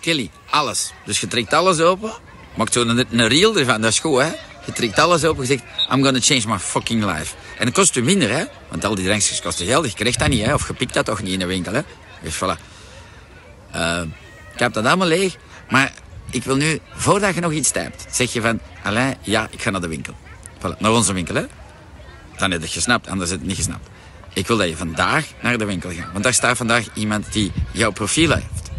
Kelly, 0.00 0.30
alles. 0.50 0.92
Dus 1.04 1.20
je 1.20 1.26
trekt 1.26 1.52
alles 1.52 1.80
open, 1.80 2.12
maakt 2.56 2.72
zo 2.72 2.80
een, 2.80 3.06
een 3.10 3.28
reel 3.28 3.56
ervan, 3.56 3.80
dat 3.80 3.90
is 3.90 3.98
goed 3.98 4.20
hè. 4.20 4.30
Je 4.66 4.72
trekt 4.72 4.98
alles 4.98 5.24
open 5.24 5.42
en 5.42 5.46
zegt, 5.46 5.62
I'm 5.92 6.02
gonna 6.02 6.20
change 6.20 6.42
my 6.46 6.58
fucking 6.58 7.04
life. 7.04 7.34
En 7.58 7.66
het 7.66 7.74
kost 7.74 7.96
u 7.96 8.02
minder 8.02 8.30
hè, 8.30 8.44
want 8.68 8.84
al 8.84 8.94
die 8.94 9.04
drankjes 9.04 9.40
kosten 9.40 9.66
geld. 9.66 9.86
Je 9.86 9.94
krijgt 9.94 10.18
dat 10.18 10.28
niet 10.28 10.44
hè, 10.44 10.54
of 10.54 10.66
je 10.66 10.74
pikt 10.74 10.94
dat 10.94 11.04
toch 11.04 11.22
niet 11.22 11.32
in 11.32 11.38
de 11.38 11.46
winkel 11.46 11.72
hè. 11.72 11.80
Dus 12.22 12.34
voilà. 12.34 12.60
Uh, 13.74 14.02
ik 14.52 14.58
heb 14.58 14.72
dat 14.72 14.84
allemaal 14.84 15.06
leeg, 15.06 15.36
maar 15.70 15.92
ik 16.30 16.44
wil 16.44 16.56
nu, 16.56 16.80
voordat 16.94 17.34
je 17.34 17.40
nog 17.40 17.52
iets 17.52 17.70
typt, 17.70 18.06
zeg 18.10 18.32
je 18.32 18.40
van, 18.40 18.60
Alain, 18.82 19.16
ja, 19.22 19.48
ik 19.50 19.62
ga 19.62 19.70
naar 19.70 19.80
de 19.80 19.88
winkel. 19.88 20.14
Voilà, 20.58 20.78
naar 20.78 20.92
onze 20.92 21.12
winkel 21.12 21.34
hè. 21.34 21.44
Dan 22.36 22.50
heb 22.50 22.60
je 22.60 22.66
het 22.66 22.74
gesnapt, 22.74 23.08
anders 23.08 23.30
heb 23.30 23.40
je 23.40 23.46
het 23.46 23.56
niet 23.56 23.64
gesnapt. 23.66 23.88
Ik 24.36 24.46
wil 24.46 24.56
dat 24.56 24.68
je 24.68 24.76
vandaag 24.76 25.26
naar 25.42 25.58
de 25.58 25.64
winkel 25.64 25.90
gaat. 25.90 26.12
Want 26.12 26.24
daar 26.24 26.34
staat 26.34 26.56
vandaag 26.56 26.86
iemand 26.94 27.32
die 27.32 27.52
jouw 27.72 27.90
profiel 27.90 28.32
heeft. 28.32 28.70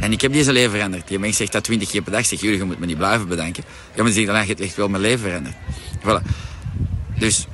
En 0.00 0.12
ik 0.12 0.20
heb 0.20 0.32
deze 0.32 0.52
leven 0.52 0.70
veranderd. 0.70 1.08
Die 1.08 1.18
mens 1.18 1.36
zegt 1.36 1.52
dat 1.52 1.64
twintig 1.64 1.90
keer 1.90 2.02
per 2.02 2.12
dag. 2.12 2.26
Zegt, 2.26 2.42
jullie, 2.42 2.58
je 2.58 2.64
moet 2.64 2.78
me 2.78 2.86
niet 2.86 2.96
blijven 2.96 3.28
bedanken. 3.28 3.64
Ja, 3.94 4.02
maar 4.02 4.12
zegt 4.12 4.26
dan, 4.26 4.36
hebt 4.36 4.60
echt 4.60 4.76
wel 4.76 4.88
mijn 4.88 5.02
leven 5.02 5.18
veranderd. 5.18 5.54
Voilà. 5.98 6.26
Dus 7.18 7.46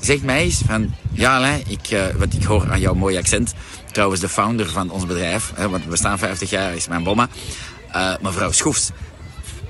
zeg 0.00 0.22
mij 0.22 0.42
eens 0.42 0.62
van, 0.66 0.94
ja 1.12 1.36
Alain, 1.36 1.62
ik, 1.66 1.90
uh, 1.90 2.06
ik 2.38 2.44
hoor 2.44 2.70
aan 2.70 2.80
jouw 2.80 2.94
mooie 2.94 3.18
accent. 3.18 3.54
Trouwens, 3.92 4.20
de 4.20 4.28
founder 4.28 4.68
van 4.68 4.90
ons 4.90 5.06
bedrijf, 5.06 5.52
hè, 5.54 5.68
want 5.68 5.84
we 5.84 5.90
bestaan 5.90 6.18
50 6.18 6.50
jaar, 6.50 6.74
is 6.74 6.88
mijn 6.88 7.02
bomma. 7.02 7.28
Uh, 7.94 8.14
mevrouw 8.22 8.52
Schoefs. 8.52 8.90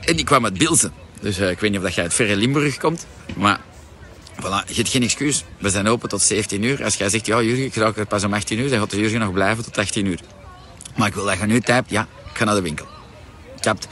En 0.01 0.17
die 0.17 0.25
kwam 0.25 0.45
uit 0.45 0.59
Bilzen. 0.59 0.93
Dus 1.21 1.39
uh, 1.39 1.51
ik 1.51 1.61
weet 1.61 1.71
niet 1.71 1.79
of 1.79 1.87
dat 1.87 1.95
jij 1.95 2.05
uit 2.05 2.15
verre 2.15 2.37
Limburg 2.37 2.77
komt. 2.77 3.07
Maar 3.37 3.61
Voilà, 4.43 4.65
je 4.67 4.75
hebt 4.75 4.89
geen 4.89 5.03
excuus. 5.03 5.45
We 5.59 5.71
zijn 5.71 5.89
open 5.89 6.09
tot 6.09 6.23
17 6.23 6.63
uur. 6.63 6.85
Als 6.85 6.95
jij 6.95 7.09
zegt, 7.09 7.27
ja 7.27 7.43
Jurgen, 7.43 7.65
ik 7.65 7.75
raak 7.75 8.09
pas 8.09 8.25
om 8.25 8.35
18 8.35 8.59
uur, 8.59 8.71
dan 8.71 8.79
gaat 8.79 8.91
de 8.91 9.01
Jurgen 9.01 9.21
nog 9.21 9.33
blijven 9.33 9.65
tot 9.65 9.79
18 9.79 10.07
uur. 10.07 10.21
Maar 10.97 11.09
ik 11.09 11.15
wil 11.15 11.25
dat 11.25 11.39
je 11.39 11.47
nu 11.47 11.61
typt, 11.61 11.91
ja, 11.91 12.07
ik 12.31 12.37
ga 12.37 12.45
naar 12.45 12.55
de 12.55 12.63
winkel. 12.63 12.87
Hebt 13.61 13.89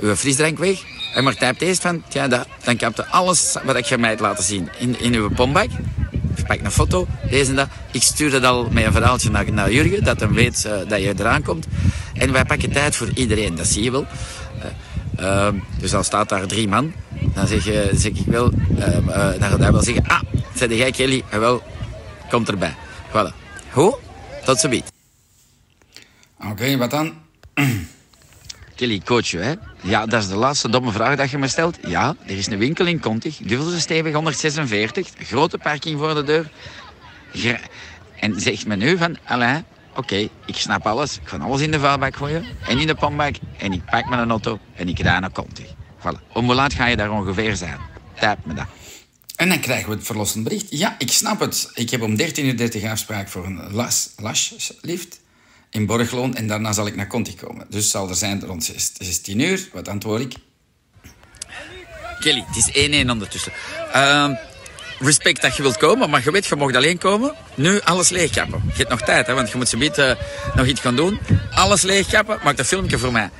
uw 0.00 0.14
frisdrank 0.14 0.58
weg. 0.58 0.82
En 1.14 1.24
maar 1.24 1.36
typt 1.36 1.62
eerst 1.62 1.80
van, 1.82 2.02
ja, 2.08 2.28
dat, 2.28 2.46
dan 2.64 2.76
kapt 2.76 2.96
je 2.96 3.06
alles 3.06 3.56
wat 3.64 3.76
ik 3.76 3.84
je 3.84 3.98
mij 3.98 4.18
laten 4.18 4.44
zien 4.44 4.68
in, 4.78 5.00
in 5.00 5.14
uw 5.14 5.30
pombak. 5.30 5.68
Je 6.34 6.42
pakt 6.46 6.64
een 6.64 6.70
foto, 6.70 7.06
deze 7.30 7.50
en 7.50 7.56
dat. 7.56 7.68
Ik 7.90 8.02
stuur 8.02 8.30
dat 8.30 8.44
al 8.44 8.68
met 8.70 8.84
een 8.84 8.92
verhaaltje 8.92 9.30
naar, 9.30 9.52
naar 9.52 9.72
Jurgen, 9.72 10.04
dat 10.04 10.20
hij 10.20 10.28
weet 10.28 10.64
uh, 10.66 10.88
dat 10.88 11.00
je 11.00 11.14
eraan 11.18 11.42
komt. 11.42 11.66
En 12.14 12.32
wij 12.32 12.44
pakken 12.44 12.72
tijd 12.72 12.96
voor 12.96 13.08
iedereen, 13.14 13.54
dat 13.54 13.66
zie 13.66 13.82
je 13.82 13.90
wel. 13.90 14.06
Uh, 15.20 15.26
uh, 15.26 15.48
dus 15.78 15.90
dan 15.90 16.04
staat 16.04 16.28
daar 16.28 16.46
drie 16.46 16.68
man. 16.68 16.92
Dan 17.34 17.46
zeg, 17.46 17.64
je, 17.64 17.90
zeg 17.94 18.12
ik 18.12 18.26
wel, 18.26 18.52
uh, 18.78 18.96
uh, 18.96 19.14
dan 19.14 19.50
gaat 19.50 19.58
hij 19.58 19.72
wel 19.72 19.82
zeggen, 19.82 20.06
ah, 20.06 20.20
zei 20.54 20.76
jij 20.76 20.90
Kelly, 20.90 21.24
wel, 21.30 21.62
komt 22.30 22.48
erbij. 22.48 22.74
Voilà. 23.08 23.34
Hoe? 23.70 23.98
Tot 24.44 24.58
zo 24.58 24.68
biedt. 24.68 24.92
Oké, 26.38 26.50
okay, 26.50 26.78
wat 26.78 26.90
dan? 26.90 27.14
Kelly, 28.76 29.00
coach 29.04 29.26
je, 29.26 29.38
hè? 29.38 29.54
Ja, 29.80 30.06
dat 30.06 30.22
is 30.22 30.28
de 30.28 30.36
laatste 30.36 30.68
domme 30.68 30.92
vraag 30.92 31.16
dat 31.16 31.30
je 31.30 31.38
me 31.38 31.48
stelt. 31.48 31.78
Ja, 31.86 32.16
er 32.26 32.36
is 32.36 32.46
een 32.46 32.58
winkel 32.58 32.86
in 32.86 33.00
Kontig, 33.00 33.36
Duvelsen 33.36 33.80
stevig 33.80 34.14
146, 34.14 35.08
grote 35.18 35.58
parking 35.58 35.98
voor 35.98 36.14
de 36.14 36.22
deur. 36.22 36.50
En 38.20 38.40
zegt 38.40 38.66
me 38.66 38.76
nu 38.76 38.96
van, 38.96 39.16
Alain, 39.24 39.64
oké, 39.96 40.28
ik 40.46 40.56
snap 40.56 40.86
alles. 40.86 41.18
Ik 41.18 41.28
ga 41.28 41.36
alles 41.36 41.60
in 41.60 41.70
de 41.70 41.80
vuilbak 41.80 42.16
gooien 42.16 42.44
en 42.66 42.78
in 42.78 42.86
de 42.86 42.94
panbak. 42.94 43.34
En 43.58 43.72
ik 43.72 43.84
pak 43.84 44.08
mijn 44.08 44.30
auto 44.30 44.58
en 44.74 44.88
ik 44.88 44.98
rij 44.98 45.18
naar. 45.18 45.30
Voilà. 45.98 46.32
Om 46.32 46.44
hoe 46.44 46.54
laat 46.54 46.74
ga 46.74 46.86
je 46.86 46.96
daar 46.96 47.10
ongeveer 47.10 47.56
zijn? 47.56 47.78
Typ 48.20 48.36
me 48.44 48.54
dat. 48.54 48.66
En 49.36 49.48
dan 49.48 49.60
krijgen 49.60 49.88
we 49.88 49.94
het 49.94 50.06
verlossend 50.06 50.44
bericht. 50.44 50.66
Ja, 50.70 50.94
ik 50.98 51.12
snap 51.12 51.40
het. 51.40 51.70
Ik 51.74 51.90
heb 51.90 52.02
om 52.02 52.18
13.30 52.18 52.26
uur 52.36 52.90
afspraak 52.90 53.28
voor 53.28 53.46
een 53.46 53.72
las, 53.72 54.12
lashlift 54.16 55.20
in 55.70 55.86
Borgloon 55.86 56.34
en 56.34 56.46
daarna 56.46 56.72
zal 56.72 56.86
ik 56.86 56.96
naar 56.96 57.06
Conti 57.06 57.34
komen. 57.34 57.66
Dus 57.68 57.90
zal 57.90 58.08
er 58.08 58.14
zijn 58.14 58.40
rond 58.40 58.72
16 58.98 59.38
uur. 59.38 59.68
Wat 59.72 59.88
antwoord 59.88 60.20
ik? 60.20 60.34
Kelly, 62.20 62.44
het 62.46 62.74
is 62.74 63.04
1-1 63.04 63.10
ondertussen. 63.10 63.52
Uh, 63.94 64.30
respect 65.02 65.42
dat 65.42 65.56
je 65.56 65.62
wilt 65.62 65.76
komen, 65.76 66.10
maar 66.10 66.20
je 66.24 66.30
weet, 66.30 66.46
je 66.46 66.56
mag 66.56 66.74
alleen 66.74 66.98
komen. 66.98 67.34
Nu 67.54 67.80
alles 67.80 68.08
leegkappen. 68.08 68.62
Je 68.66 68.76
hebt 68.76 68.88
nog 68.88 69.00
tijd, 69.00 69.26
hè, 69.26 69.34
want 69.34 69.50
je 69.50 69.56
moet 69.56 69.68
ze 69.68 69.76
uh, 69.76 70.54
nog 70.54 70.66
iets 70.66 70.80
gaan 70.80 70.96
doen. 70.96 71.18
Alles 71.50 71.82
leegkappen, 71.82 72.38
maak 72.44 72.58
een 72.58 72.64
filmpje 72.64 72.98
voor 72.98 73.12
mij. 73.12 73.30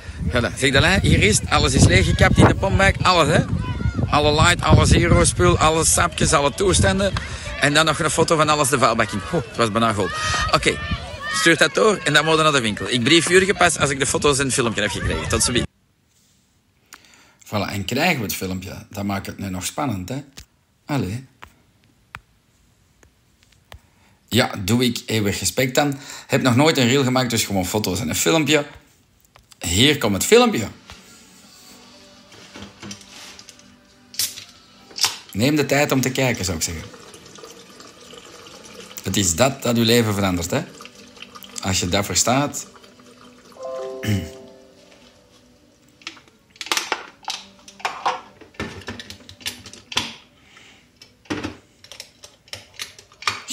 Zeg 0.55 0.71
dat, 0.71 0.83
hè. 0.83 0.99
hier 1.01 1.23
is 1.23 1.39
het, 1.39 1.49
alles 1.49 1.73
is 1.73 1.85
leeggekapt 1.85 2.37
in 2.37 2.47
de 2.47 2.55
pompbak, 2.55 2.95
alles 3.01 3.27
hè. 3.27 3.43
Alle 4.09 4.31
light, 4.31 4.61
alle 4.61 4.85
zero 4.85 5.23
spul, 5.23 5.57
alle 5.57 5.85
sapjes, 5.85 6.33
alle 6.33 6.51
toestanden. 6.53 7.13
En 7.59 7.73
dan 7.73 7.85
nog 7.85 7.99
een 7.99 8.09
foto 8.09 8.35
van 8.35 8.49
alles 8.49 8.69
de 8.69 8.77
vuilbak 8.77 9.11
in. 9.11 9.21
Oh, 9.31 9.41
het 9.47 9.57
was 9.57 9.71
bijna 9.71 9.93
goed. 9.93 10.11
Oké, 10.51 10.77
stuur 11.33 11.57
dat 11.57 11.73
door 11.73 11.99
en 12.03 12.13
dan 12.13 12.25
moet 12.25 12.37
naar 12.37 12.51
de 12.51 12.61
winkel. 12.61 12.89
Ik 12.89 13.03
brief 13.03 13.29
Jurgen 13.29 13.57
pas 13.57 13.79
als 13.79 13.89
ik 13.89 13.99
de 13.99 14.05
foto's 14.05 14.39
en 14.39 14.45
het 14.45 14.53
filmpje 14.53 14.81
heb 14.81 14.91
gekregen. 14.91 15.29
Tot 15.29 15.43
ziens. 15.43 15.65
Voilà, 17.45 17.71
en 17.71 17.85
krijgen 17.85 18.17
we 18.17 18.23
het 18.23 18.35
filmpje. 18.35 18.85
Dat 18.89 19.03
maakt 19.03 19.25
het 19.25 19.37
nu 19.37 19.49
nog 19.49 19.65
spannend, 19.65 20.09
hè? 20.09 20.23
Allee. 20.85 21.25
Ja, 24.33 24.51
doe 24.59 24.83
ik 24.83 25.03
eeuwig 25.05 25.39
respect 25.39 25.75
dan. 25.75 25.99
Heb 26.27 26.41
nog 26.41 26.55
nooit 26.55 26.77
een 26.77 26.87
reel 26.87 27.03
gemaakt, 27.03 27.29
dus 27.29 27.43
gewoon 27.43 27.65
foto's 27.65 27.99
en 27.99 28.09
een 28.09 28.15
filmpje. 28.15 28.65
Hier 29.59 29.97
komt 29.97 30.13
het 30.13 30.25
filmpje. 30.25 30.67
Neem 35.31 35.55
de 35.55 35.65
tijd 35.65 35.91
om 35.91 36.01
te 36.01 36.11
kijken, 36.11 36.45
zou 36.45 36.57
ik 36.57 36.63
zeggen. 36.63 36.83
Het 39.03 39.17
is 39.17 39.35
dat 39.35 39.63
dat 39.63 39.77
uw 39.77 39.83
leven 39.83 40.13
verandert, 40.13 40.51
hè? 40.51 40.63
Als 41.61 41.79
je 41.79 41.89
dat 41.89 42.05
verstaat. 42.05 42.67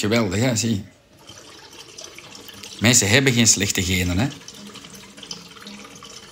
Geweldig, 0.00 0.40
hè? 0.40 0.56
Zie. 0.56 0.84
Mensen 2.78 3.08
hebben 3.08 3.32
geen 3.32 3.46
slechte 3.46 3.82
genen, 3.82 4.18
hè? 4.18 4.28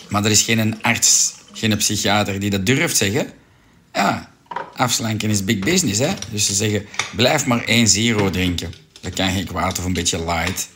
Maar 0.08 0.24
er 0.24 0.30
is 0.30 0.42
geen 0.42 0.82
arts, 0.82 1.34
geen 1.52 1.76
psychiater 1.76 2.40
die 2.40 2.50
dat 2.50 2.66
durft 2.66 2.96
zeggen. 2.96 3.32
Ja, 3.92 4.32
afslanken 4.74 5.30
is 5.30 5.44
big 5.44 5.58
business, 5.58 5.98
hè? 5.98 6.14
Dus 6.30 6.46
ze 6.46 6.54
zeggen, 6.54 6.86
blijf 7.16 7.46
maar 7.46 7.64
één 7.64 7.88
zero 7.88 8.30
drinken. 8.30 8.74
Dat 9.00 9.14
kan 9.14 9.32
geen 9.32 9.46
kwaad 9.46 9.78
of 9.78 9.84
een 9.84 9.92
beetje 9.92 10.24
light. 10.24 10.68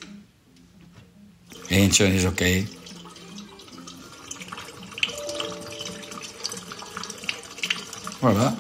Eentje 1.68 2.14
is 2.14 2.24
oké. 2.24 2.33
Okay. 2.33 2.68
Voilà. 8.20 8.55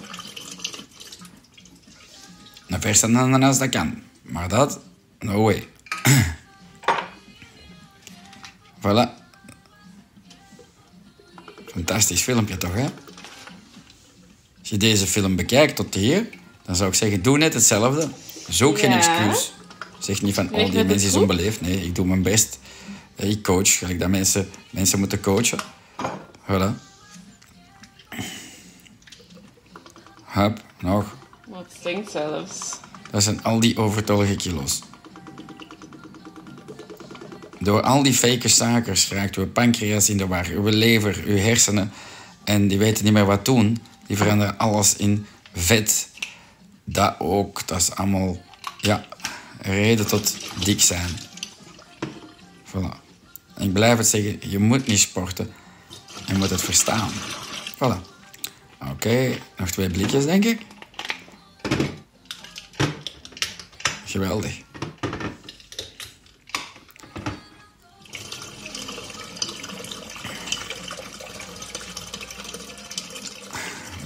Een 2.68 2.80
verse 2.80 3.06
ananas, 3.06 3.58
dat 3.58 3.68
kan. 3.68 4.10
Maar 4.32 4.48
dat, 4.48 4.80
no 5.18 5.42
way. 5.42 5.68
voilà. 8.82 9.10
Fantastisch 11.66 12.22
filmpje 12.22 12.56
toch, 12.56 12.74
hè? 12.74 12.84
Als 14.58 14.68
je 14.68 14.76
deze 14.76 15.06
film 15.06 15.36
bekijkt 15.36 15.76
tot 15.76 15.94
hier, 15.94 16.28
dan 16.62 16.76
zou 16.76 16.88
ik 16.88 16.94
zeggen, 16.94 17.22
doe 17.22 17.38
net 17.38 17.54
hetzelfde. 17.54 18.08
Zoek 18.48 18.78
ja. 18.78 18.82
geen 18.82 18.92
excuus. 18.92 19.52
Zeg 19.98 20.22
niet 20.22 20.34
van, 20.34 20.54
oh, 20.54 20.70
die 20.70 20.84
mensen 20.84 21.08
is 21.08 21.14
onbeleefd. 21.14 21.60
Nee, 21.60 21.84
ik 21.84 21.94
doe 21.94 22.06
mijn 22.06 22.22
best. 22.22 22.58
Ik 23.14 23.42
coach, 23.42 23.78
gelijk 23.78 23.98
dat 23.98 24.08
mensen, 24.08 24.50
mensen 24.70 24.98
moeten 24.98 25.20
coachen. 25.20 25.58
Voilà. 26.48 26.74
Hup, 30.24 30.62
nog. 30.80 31.16
Wat 31.46 31.66
stinkt 31.78 32.10
zelfs. 32.10 32.81
Dat 33.12 33.22
zijn 33.22 33.42
al 33.42 33.60
die 33.60 33.76
overtollige 33.76 34.36
kilo's. 34.36 34.80
Door 37.58 37.82
al 37.82 38.02
die 38.02 38.14
fake 38.14 38.48
suikers 38.48 39.08
raakt 39.08 39.36
uw 39.36 39.50
pancreas 39.50 40.08
in 40.08 40.16
de 40.16 40.26
war, 40.26 40.46
uw 40.46 40.68
lever, 40.68 41.22
uw 41.26 41.36
hersenen. 41.36 41.92
En 42.44 42.68
die 42.68 42.78
weten 42.78 43.04
niet 43.04 43.12
meer 43.12 43.24
wat 43.24 43.44
doen. 43.44 43.78
Die 44.06 44.16
veranderen 44.16 44.58
alles 44.58 44.96
in 44.96 45.26
vet. 45.52 46.08
Dat 46.84 47.14
ook, 47.18 47.66
dat 47.66 47.78
is 47.78 47.94
allemaal 47.94 48.40
ja, 48.80 49.04
reden 49.60 50.06
tot 50.06 50.36
dik 50.64 50.80
zijn. 50.80 51.08
Voilà. 52.66 53.00
Ik 53.58 53.72
blijf 53.72 53.98
het 53.98 54.06
zeggen, 54.06 54.38
je 54.50 54.58
moet 54.58 54.86
niet 54.86 54.98
sporten. 54.98 55.52
Je 56.26 56.34
moet 56.34 56.50
het 56.50 56.62
verstaan. 56.62 57.10
Voilà. 57.74 58.10
Oké, 58.90 59.38
nog 59.56 59.70
twee 59.70 59.90
blikjes, 59.90 60.24
denk 60.24 60.44
ik. 60.44 60.60
Geweldig. 64.12 64.60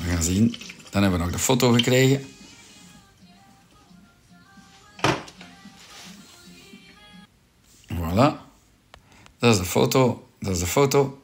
We 0.02 0.10
gaan 0.10 0.22
zien. 0.22 0.56
Dan 0.90 1.02
hebben 1.02 1.18
we 1.18 1.24
nog 1.24 1.34
de 1.34 1.38
foto 1.38 1.72
gekregen. 1.72 2.26
Voilà. 7.92 8.32
Dat 9.38 9.52
is 9.52 9.56
de 9.56 9.64
foto. 9.64 10.28
Dat 10.40 10.52
is 10.52 10.58
de 10.58 10.66
foto. 10.66 11.22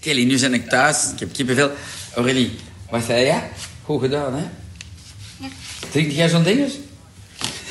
Kelly, 0.00 0.24
nu 0.24 0.40
ben 0.40 0.54
ik 0.54 0.68
thuis. 0.68 1.12
Ik 1.12 1.18
heb 1.18 1.32
kippenvel. 1.32 1.70
Aurélie, 2.14 2.58
wat 2.90 3.04
zei 3.04 3.24
je? 3.24 3.48
Goed 3.84 4.00
gedaan, 4.00 4.34
hè? 4.34 4.67
Drink 5.90 6.10
jij 6.10 6.28
zo'n 6.28 6.42
ding 6.42 6.70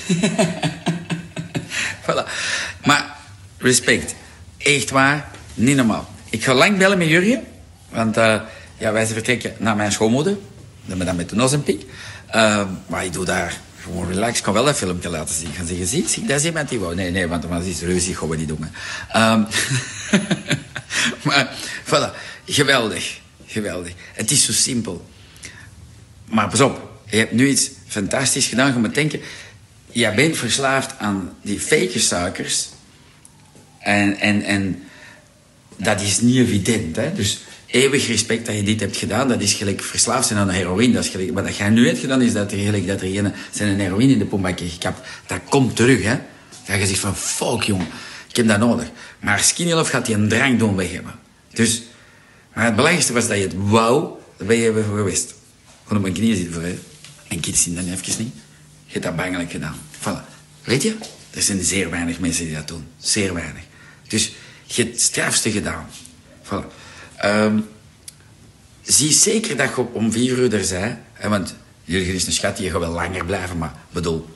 voilà. 2.06 2.23
Maar, 2.86 3.15
respect. 3.58 4.15
Echt 4.58 4.89
waar, 4.89 5.32
niet 5.53 5.75
normaal. 5.75 6.10
Ik 6.30 6.43
ga 6.43 6.53
lang 6.53 6.77
bellen 6.77 6.97
met 6.97 7.08
Jurgen. 7.08 7.43
Want 7.89 8.17
uh, 8.17 8.41
ja, 8.77 8.91
wij 8.91 9.08
vertrekken 9.08 9.53
naar 9.58 9.75
mijn 9.75 9.91
schoonmoeder. 9.91 10.38
Dan 10.86 10.99
dan 10.99 11.15
met 11.15 11.30
de 11.30 11.41
Ozempic. 11.41 11.86
Uh, 12.36 12.62
maar 12.88 13.06
ik 13.06 13.13
doe 13.13 13.25
daar 13.25 13.60
gewoon 13.82 14.08
relax. 14.08 14.38
Ik 14.38 14.43
kan 14.43 14.53
wel 14.53 14.67
een 14.67 14.75
filmpje 14.75 15.10
laten 15.10 15.36
zien. 15.36 15.47
Ik 15.47 15.56
ga 15.56 15.65
zeggen, 15.65 15.88
zie, 15.88 16.08
zie, 16.08 16.25
dat 16.25 16.39
is 16.39 16.45
iemand 16.45 16.69
die 16.69 16.80
wou. 16.80 16.95
Nee, 16.95 17.12
nee, 17.12 17.27
want 17.27 17.41
dan 17.41 17.63
is 17.63 17.82
ruzie, 17.82 18.15
gaan 18.15 18.30
we 18.30 18.36
niet 18.36 18.47
doen. 18.47 18.67
Um, 19.15 19.47
maar, 21.25 21.49
voilà. 21.86 22.15
Geweldig. 22.45 23.19
Geweldig. 23.45 23.93
Het 24.13 24.32
is 24.32 24.45
zo 24.45 24.51
simpel. 24.51 25.06
Maar 26.25 26.49
pas 26.49 26.62
op. 26.62 27.01
Je 27.10 27.17
hebt 27.17 27.32
nu 27.32 27.47
iets 27.47 27.69
fantastisch 27.88 28.45
gedaan. 28.45 28.73
Je 28.73 28.80
moet 28.80 28.95
denken, 28.95 29.19
jij 29.91 30.15
bent 30.15 30.38
verslaafd 30.38 30.93
aan 31.00 31.34
die 31.41 31.60
fake 31.60 32.00
suikers. 32.00 32.69
En, 33.80 34.19
en, 34.19 34.41
en 34.41 34.84
dat 35.78 36.02
is 36.02 36.21
niet 36.21 36.36
evident. 36.36 36.95
Hè? 36.95 37.13
Dus 37.13 37.39
eeuwig 37.65 38.08
respect 38.08 38.45
dat 38.45 38.56
je 38.56 38.63
dit 38.63 38.80
hebt 38.80 38.97
gedaan. 38.97 39.28
Dat 39.28 39.41
is 39.41 39.54
gelijk 39.54 39.82
verslaafd 39.82 40.28
zijn 40.28 40.39
aan 40.39 40.50
heroïne. 40.50 40.93
Dat 40.93 41.04
is 41.04 41.10
gelijk, 41.10 41.34
wat 41.34 41.56
jij 41.56 41.69
nu 41.69 41.88
hebt 41.88 42.00
gedaan, 42.00 42.21
is 42.21 42.34
dat 42.34 42.52
er 42.52 42.58
gelijk 42.58 42.88
dat 42.88 43.02
er 43.02 43.34
zijn 43.52 43.69
een 43.69 43.80
heroïne 43.80 44.13
in 44.13 44.19
de 44.19 44.26
pompakje 44.26 44.69
gekapt. 44.69 45.08
Dat 45.26 45.39
komt 45.50 45.76
terug, 45.76 46.04
hè. 46.04 46.15
Dat 46.65 46.80
je 46.80 46.88
zegt 46.88 47.00
van, 47.00 47.15
fuck, 47.15 47.63
jong. 47.63 47.84
Ik 48.30 48.36
heb 48.36 48.47
dat 48.47 48.60
nodig. 48.60 48.88
Maar 49.19 49.39
Skinny 49.39 49.73
Love 49.73 49.91
gaat 49.91 50.06
die 50.06 50.15
een 50.15 50.30
drang 50.30 50.60
doen 50.60 50.76
weg 50.76 50.91
hebben. 50.91 51.13
Dus, 51.54 51.82
maar 52.54 52.65
het 52.65 52.76
belangrijkste 52.76 53.13
was 53.13 53.28
dat 53.28 53.38
je 53.38 53.43
het 53.43 53.56
wou, 53.56 54.10
daar 54.38 54.47
ben 54.47 54.58
je 54.58 54.69
even 54.69 54.84
geweest. 54.84 55.34
Gewoon 55.84 55.97
op 55.97 56.04
mijn 56.04 56.13
knieën 56.13 56.36
zitten 56.36 56.54
voor. 56.54 56.63
En 57.27 57.39
kids 57.39 57.63
zien 57.63 57.75
dan 57.75 57.83
even 57.83 58.23
niet. 58.23 58.33
Je 58.85 58.93
hebt 58.93 59.05
dat 59.05 59.15
bangelijk 59.15 59.51
gedaan. 59.51 59.77
Voilà. 59.99 60.35
Weet 60.63 60.81
je? 60.81 60.95
Er 61.29 61.41
zijn 61.41 61.63
zeer 61.63 61.89
weinig 61.89 62.19
mensen 62.19 62.45
die 62.45 62.55
dat 62.55 62.67
doen. 62.67 62.87
Zeer 62.97 63.33
weinig. 63.33 63.63
Dus 64.07 64.31
je 64.65 64.81
hebt 64.81 64.93
het 64.93 65.01
strafste 65.01 65.51
gedaan. 65.51 65.87
Voilà. 66.43 66.65
Um, 67.25 67.67
zie 68.81 69.13
zeker 69.13 69.57
dat 69.57 69.75
je 69.75 69.93
om 69.93 70.11
vier 70.11 70.37
uur 70.37 70.53
er. 70.53 70.97
Hè, 71.13 71.29
want 71.29 71.55
jullie 71.83 72.13
is 72.13 72.25
een 72.25 72.31
schat, 72.31 72.57
die 72.57 72.71
gaat 72.71 72.79
wel 72.79 72.91
langer 72.91 73.25
blijven. 73.25 73.57
Maar 73.57 73.73
bedoel, 73.91 74.29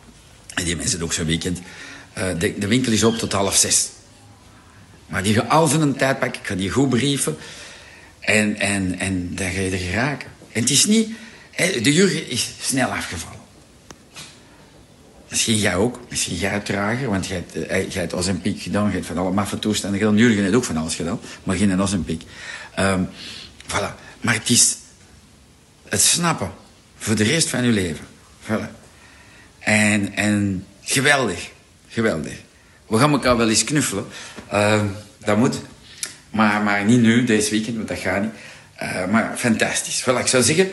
die 0.63 0.75
mensen 0.75 1.01
ook 1.01 1.13
zo'n 1.13 1.25
weekend. 1.25 1.59
Uh, 2.17 2.25
de, 2.37 2.57
de, 2.57 2.67
winkel 2.67 2.91
is 2.91 3.03
op 3.03 3.17
tot 3.17 3.31
half 3.31 3.55
zes. 3.55 3.89
Maar 5.07 5.23
die 5.23 5.33
gaat 5.33 5.49
al 5.49 5.67
zijn 5.67 5.95
tijd 5.95 6.19
pakken. 6.19 6.41
Ik 6.41 6.47
ga 6.47 6.55
die 6.55 6.69
goed 6.69 6.89
brieven. 6.89 7.37
En, 8.19 8.55
en, 8.59 8.99
en 8.99 9.35
dan 9.35 9.51
ga 9.51 9.59
je 9.59 9.71
er 9.71 9.77
geraken. 9.77 10.29
En 10.51 10.61
het 10.61 10.69
is 10.69 10.85
niet... 10.85 11.09
De 11.55 11.93
Jurgen 11.93 12.29
is 12.29 12.51
snel 12.61 12.89
afgevallen. 12.89 13.39
Misschien 15.29 15.57
jij 15.57 15.75
ook. 15.75 15.99
Misschien 16.09 16.35
jij 16.35 16.59
trager. 16.59 17.09
Want 17.09 17.27
jij 17.27 17.35
hebt, 17.35 17.55
uh, 17.55 17.91
jij 17.91 18.01
hebt 18.01 18.13
Ozempiek 18.13 18.61
gedaan. 18.61 18.87
Je 18.87 18.93
hebt 18.93 19.05
van 19.05 19.17
alle 19.17 19.31
maffe 19.31 19.59
toestanden 19.59 19.99
gedaan. 19.99 20.17
Jurgen 20.17 20.43
heeft 20.43 20.55
ook 20.55 20.63
van 20.63 20.77
alles 20.77 20.95
gedaan. 20.95 21.19
Maar 21.43 21.55
geen 21.55 21.81
Ozempiek. 21.81 22.23
Um, 22.79 23.09
voilà. 23.67 23.93
Maar 24.21 24.33
het 24.33 24.49
is 24.49 24.77
het 25.89 26.01
snappen 26.01 26.51
voor 26.97 27.15
de 27.15 27.23
rest 27.23 27.49
van 27.49 27.63
je 27.63 27.71
leven. 27.71 28.05
Voilà. 28.43 28.69
En, 29.59 30.15
en 30.15 30.65
geweldig. 30.81 31.49
Geweldig. 31.87 32.33
We 32.87 32.97
gaan 32.97 33.11
elkaar 33.11 33.37
wel 33.37 33.49
eens 33.49 33.63
knuffelen. 33.63 34.05
Uh, 34.53 34.83
dat 35.17 35.37
moet. 35.37 35.61
Maar, 36.29 36.61
maar 36.61 36.85
niet 36.85 36.99
nu, 36.99 37.23
deze 37.23 37.49
weekend, 37.49 37.75
want 37.75 37.87
dat 37.87 37.97
gaat 37.97 38.21
niet. 38.21 38.31
Uh, 38.83 39.05
maar 39.05 39.33
fantastisch. 39.37 40.01
Voilà, 40.01 40.19
ik 40.19 40.27
zou 40.27 40.43
zeggen, 40.43 40.69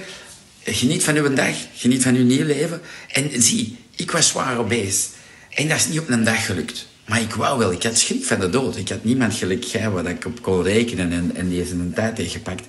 geniet 0.74 1.04
van 1.04 1.16
uw 1.16 1.34
dag. 1.34 1.54
Geniet 1.74 2.02
van 2.02 2.14
uw 2.14 2.24
nieuw 2.24 2.44
leven. 2.44 2.80
En 3.12 3.42
zie, 3.42 3.76
ik 3.96 4.10
was 4.10 4.28
zwaar 4.28 4.58
obese. 4.58 5.08
En 5.54 5.68
dat 5.68 5.76
is 5.76 5.88
niet 5.88 5.98
op 5.98 6.08
een 6.08 6.24
dag 6.24 6.46
gelukt. 6.46 6.86
Maar 7.06 7.20
ik 7.20 7.34
wou 7.34 7.58
wel, 7.58 7.72
ik 7.72 7.82
had 7.82 7.98
schrik 7.98 8.24
van 8.24 8.40
de 8.40 8.50
dood. 8.50 8.76
Ik 8.76 8.88
had 8.88 9.04
niemand 9.04 9.34
gelijk 9.34 9.72
waar 9.92 10.06
ik 10.06 10.24
op 10.24 10.42
kon 10.42 10.62
rekenen 10.62 11.12
en, 11.12 11.30
en 11.34 11.48
die 11.48 11.62
is 11.62 11.70
een 11.70 11.92
tijd 11.94 12.16
tegengepakt. 12.16 12.66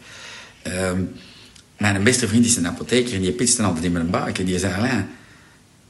Um, 0.67 1.11
mijn 1.77 2.03
beste 2.03 2.27
vriend 2.27 2.45
is 2.45 2.55
een 2.55 2.67
apotheker 2.67 3.13
en 3.13 3.21
die 3.21 3.31
pitste 3.31 3.63
altijd 3.63 3.85
in 3.85 3.91
mijn 3.91 4.09
buik. 4.09 4.39
En 4.39 4.45
die 4.45 4.59
zei, 4.59 4.73
Alain, 4.73 5.09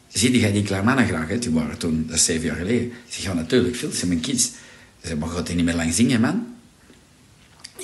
zie 0.07 0.39
jij 0.39 0.51
die 0.51 0.63
klaarmannen 0.63 1.07
graag? 1.07 1.27
Hè? 1.27 1.39
Die 1.39 1.51
waren 1.51 1.77
toen, 1.77 2.11
zeven 2.13 2.45
jaar 2.45 2.55
geleden. 2.55 2.85
Ik 2.85 2.93
zeg, 3.09 3.23
ja 3.23 3.33
natuurlijk, 3.33 3.75
veel, 3.75 3.91
ze 3.91 3.97
zijn 3.97 4.09
mijn 4.09 4.21
kids. 4.21 4.43
Ze 4.43 5.07
zei, 5.07 5.19
maar 5.19 5.43
niet 5.55 5.65
meer 5.65 5.75
lang 5.75 5.93
zingen, 5.93 6.21
man? 6.21 6.47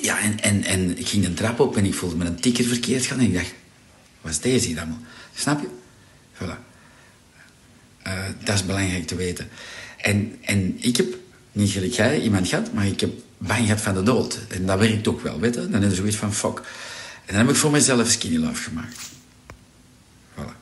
Ja, 0.00 0.20
en, 0.20 0.40
en, 0.40 0.64
en 0.64 0.98
ik 0.98 1.08
ging 1.08 1.24
de 1.24 1.34
trap 1.34 1.60
op 1.60 1.76
en 1.76 1.84
ik 1.84 1.94
voelde 1.94 2.16
me 2.16 2.24
een 2.24 2.40
ticket 2.40 2.66
verkeerd 2.66 3.06
gaan. 3.06 3.18
En 3.18 3.24
ik 3.24 3.34
dacht, 3.34 3.54
wat 4.26 4.34
is 4.34 4.40
deze 4.40 4.80
allemaal? 4.80 4.98
Snap 5.34 5.60
je? 5.60 5.68
Voilà. 6.34 6.58
Uh, 8.06 8.24
dat 8.44 8.54
is 8.54 8.66
belangrijk 8.66 9.06
te 9.06 9.14
weten. 9.14 9.48
En, 9.96 10.38
en 10.40 10.76
ik 10.80 10.96
heb, 10.96 11.06
niet 11.52 11.70
gelijk 11.70 11.92
jij, 11.92 12.20
iemand 12.20 12.48
gehad, 12.48 12.72
maar 12.72 12.86
ik 12.86 13.00
heb 13.00 13.10
bang 13.38 13.64
gehad 13.64 13.80
van 13.80 13.94
de 13.94 14.02
dood. 14.02 14.38
En 14.48 14.66
dat 14.66 14.78
werkt 14.78 15.08
ook 15.08 15.20
wel, 15.20 15.40
weet 15.40 15.54
je? 15.54 15.68
Dan 15.68 15.82
is 15.82 15.90
er 15.90 15.96
zoiets 15.96 16.16
van, 16.16 16.34
fuck. 16.34 16.58
En 17.24 17.34
dan 17.34 17.36
heb 17.36 17.48
ik 17.48 17.56
voor 17.56 17.70
mezelf 17.70 18.10
Skinny 18.10 18.38
Love 18.38 18.62
gemaakt. 18.62 18.98
Voilà. 20.34 20.56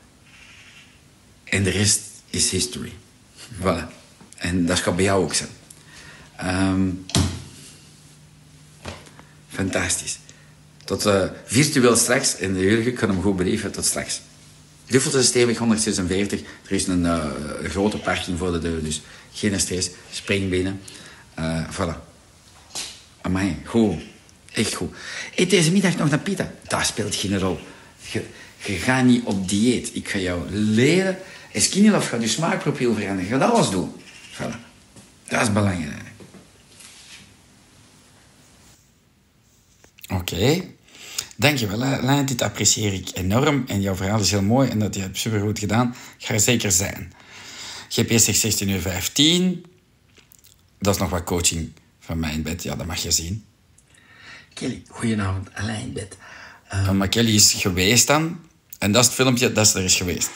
En 1.45 1.63
de 1.63 1.71
rest 1.71 2.01
is 2.31 2.51
history. 2.51 2.93
Voilà. 3.61 3.87
En 4.37 4.67
dat 4.67 4.79
gaat 4.79 4.97
bij 4.97 5.05
jou 5.05 5.25
ook 5.25 5.35
zijn. 5.35 5.51
Um, 6.43 7.07
fantastisch. 9.49 10.19
Tot 10.85 11.07
uh, 11.07 11.25
virtueel 11.45 11.97
straks. 11.97 12.37
En 12.37 12.55
de 12.55 12.61
Jurgen 12.61 12.95
kan 12.95 13.09
hem 13.09 13.23
goed 13.23 13.37
brieven. 13.37 13.73
Tot 13.73 13.85
straks. 13.85 14.21
Duffels 14.87 15.15
is 15.15 15.27
stevig 15.27 15.59
146. 15.59 16.41
Er 16.41 16.73
is 16.73 16.87
een, 16.87 17.05
uh, 17.05 17.25
grote 17.65 17.99
parking 17.99 18.39
voor 18.39 18.53
de 18.53 18.59
deur. 18.59 18.83
Dus 18.83 19.03
geen 19.33 19.61
stress. 19.61 19.91
Spring 20.11 20.51
binnen. 20.51 20.81
Uh, 21.39 21.69
voilà. 21.71 22.13
Amai, 23.21 23.57
goed. 23.65 24.03
Echt 24.53 24.75
goed. 24.75 24.95
Eet 25.35 25.51
deze 25.51 25.73
middag 25.73 25.97
nog 25.97 26.11
naar 26.11 26.19
pita. 26.19 26.53
Dat 26.69 26.87
speelt 26.87 27.15
geen 27.15 27.39
rol. 27.39 27.59
Je, 28.11 28.25
je 28.65 28.73
gaat 28.73 29.05
niet 29.05 29.25
op 29.25 29.49
dieet. 29.49 29.91
Ik 29.95 30.09
ga 30.09 30.19
jou 30.19 30.51
leren. 30.51 31.19
En 31.53 31.61
Skinny 31.61 31.91
Love 31.91 32.09
gaat 32.09 32.21
je 32.21 32.29
smaakprofiel 32.29 32.95
veranderen. 32.95 33.25
Je 33.25 33.39
gaat 33.39 33.53
alles 33.53 33.71
doen. 33.71 33.93
Voilà. 34.33 34.57
Dat 35.29 35.43
is 35.43 35.53
belangrijk. 35.53 36.03
Oké. 40.09 40.74
Dankjewel, 41.37 41.79
Lijn. 41.79 42.27
Dit 42.27 42.43
apprecieer 42.43 42.93
ik 42.93 43.11
enorm. 43.15 43.65
En 43.67 43.81
jouw 43.81 43.95
verhaal 43.95 44.21
is 44.21 44.31
heel 44.31 44.43
mooi 44.43 44.71
en 44.71 44.79
dat 44.79 44.95
je 44.95 45.01
het 45.01 45.19
supergoed 45.19 45.59
gedaan. 45.59 45.95
Ga 46.19 46.35
er 46.35 46.41
zeker 46.41 46.73
zijn. 46.73 47.13
GPS 47.89 48.25
zegt 48.25 48.39
16 48.39 48.69
uur 48.69 48.81
15. 48.81 49.65
Dat 50.79 50.95
is 50.95 51.01
nog 51.01 51.11
wat 51.11 51.25
coaching 51.25 51.73
van 52.01 52.19
mij 52.19 52.33
in 52.33 52.43
bed. 52.43 52.63
Ja, 52.63 52.77
dat 52.77 52.87
mag 52.87 53.03
je 53.03 53.11
zien. 53.11 53.45
Kelly, 54.55 54.83
goedenavond. 54.89 55.55
Alain 55.55 55.81
in 55.81 55.93
bed. 55.93 56.17
Um... 56.75 56.97
Maar 56.97 57.09
Kelly 57.09 57.35
is 57.35 57.53
geweest 57.53 58.07
dan. 58.07 58.41
En 58.79 58.93
dat 58.93 59.03
is 59.03 59.07
het 59.07 59.17
filmpje 59.17 59.53
dat 59.53 59.75
er 59.75 59.85
is 59.85 59.97
geweest. 59.97 60.31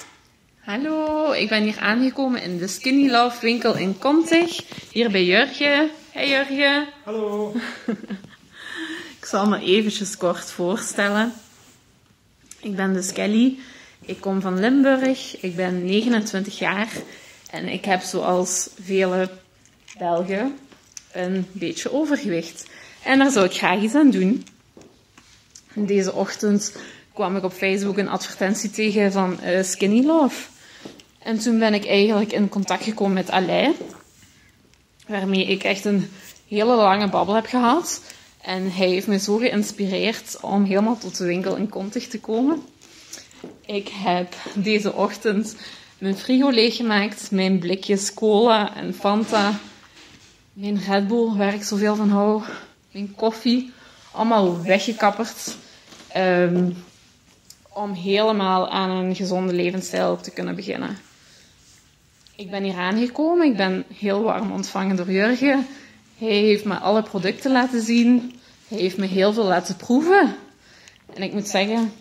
Hallo, 0.59 1.33
ik 1.33 1.49
ben 1.49 1.63
hier 1.63 1.79
aangekomen 1.79 2.43
in 2.43 2.59
de 2.59 2.69
Skinny 2.69 3.11
Love 3.11 3.41
winkel 3.41 3.77
in 3.77 3.99
Kontig. 3.99 4.61
Hier 4.93 5.11
bij 5.11 5.25
Jurgen. 5.25 5.91
Hey 6.11 6.29
Jurgen. 6.29 6.89
Hallo. 7.05 7.55
zal 9.29 9.49
me 9.49 9.61
eventjes 9.61 10.17
kort 10.17 10.51
voorstellen. 10.51 11.33
Ik 12.61 12.77
ben 12.77 12.93
dus 12.93 13.13
Kelly. 13.13 13.59
Ik 14.01 14.21
kom 14.21 14.41
van 14.41 14.61
Limburg. 14.61 15.41
Ik 15.41 15.57
ben 15.57 15.85
29 15.85 16.59
jaar. 16.59 16.89
En 17.51 17.69
ik 17.69 17.85
heb 17.85 18.01
zoals 18.01 18.69
vele 18.83 19.31
Belgen 19.99 20.59
een 21.13 21.47
beetje 21.53 21.93
overgewicht. 21.93 22.67
En 23.03 23.19
daar 23.19 23.31
zou 23.31 23.47
ik 23.47 23.53
graag 23.53 23.81
iets 23.81 23.95
aan 23.95 24.11
doen. 24.11 24.47
Deze 25.75 26.13
ochtend 26.13 26.77
kwam 27.13 27.37
ik 27.37 27.45
op 27.45 27.53
Facebook 27.53 27.99
een 27.99 28.09
advertentie 28.09 28.71
tegen 28.71 29.13
van 29.13 29.39
uh, 29.45 29.63
Skinny 29.63 30.05
Love. 30.05 30.47
En 31.19 31.39
toen 31.39 31.59
ben 31.59 31.75
ik 31.75 31.87
eigenlijk 31.87 32.33
in 32.33 32.49
contact 32.49 32.85
gekomen 32.85 33.15
met 33.15 33.31
Alain, 33.31 33.75
waarmee 35.07 35.47
ik 35.47 35.63
echt 35.63 35.85
een 35.85 36.11
hele 36.49 36.75
lange 36.75 37.09
babbel 37.09 37.35
heb 37.35 37.47
gehad. 37.47 38.01
En 38.49 38.73
hij 38.73 38.89
heeft 38.89 39.07
me 39.07 39.19
zo 39.19 39.37
geïnspireerd 39.37 40.41
om 40.41 40.65
helemaal 40.65 40.99
tot 40.99 41.17
de 41.17 41.25
winkel 41.25 41.57
in 41.57 41.69
Kontig 41.69 42.09
te 42.09 42.21
komen. 42.21 42.63
Ik 43.67 43.89
heb 43.89 44.35
deze 44.55 44.93
ochtend 44.93 45.57
mijn 45.99 46.17
frigo 46.17 46.49
leeggemaakt, 46.49 47.31
mijn 47.31 47.59
blikjes 47.59 48.15
cola 48.15 48.77
en 48.77 48.95
Fanta, 48.95 49.59
mijn 50.53 50.81
Red 50.89 51.09
Bull, 51.09 51.37
waar 51.37 51.55
ik 51.55 51.63
zoveel 51.63 51.97
van 51.97 52.11
hou, 52.11 52.43
mijn 52.91 53.15
koffie, 53.17 53.73
allemaal 54.13 54.63
weggekapperd. 54.63 55.57
Um, 56.17 56.77
om 57.69 57.93
helemaal 57.93 58.69
aan 58.69 58.91
een 58.91 59.15
gezonde 59.15 59.53
levensstijl 59.53 60.21
te 60.21 60.31
kunnen 60.31 60.55
beginnen. 60.55 60.99
Ik 62.37 62.51
ben 62.51 62.63
hier 62.63 62.77
aangekomen, 62.77 63.47
ik 63.47 63.57
ben 63.57 63.85
heel 63.95 64.23
warm 64.23 64.53
ontvangen 64.53 64.97
door 64.97 65.11
Jurgen. 65.11 65.67
Hij 66.19 66.37
heeft 66.37 66.65
me 66.65 66.75
alle 66.75 67.03
producten 67.03 67.53
laten 67.53 67.83
zien, 67.83 68.38
hij 68.69 68.79
heeft 68.79 68.97
me 68.97 69.07
heel 69.07 69.33
veel 69.33 69.45
laten 69.45 69.77
proeven. 69.77 70.37
En 71.15 71.23
ik 71.23 71.33
moet 71.33 71.49
zeggen, 71.49 71.93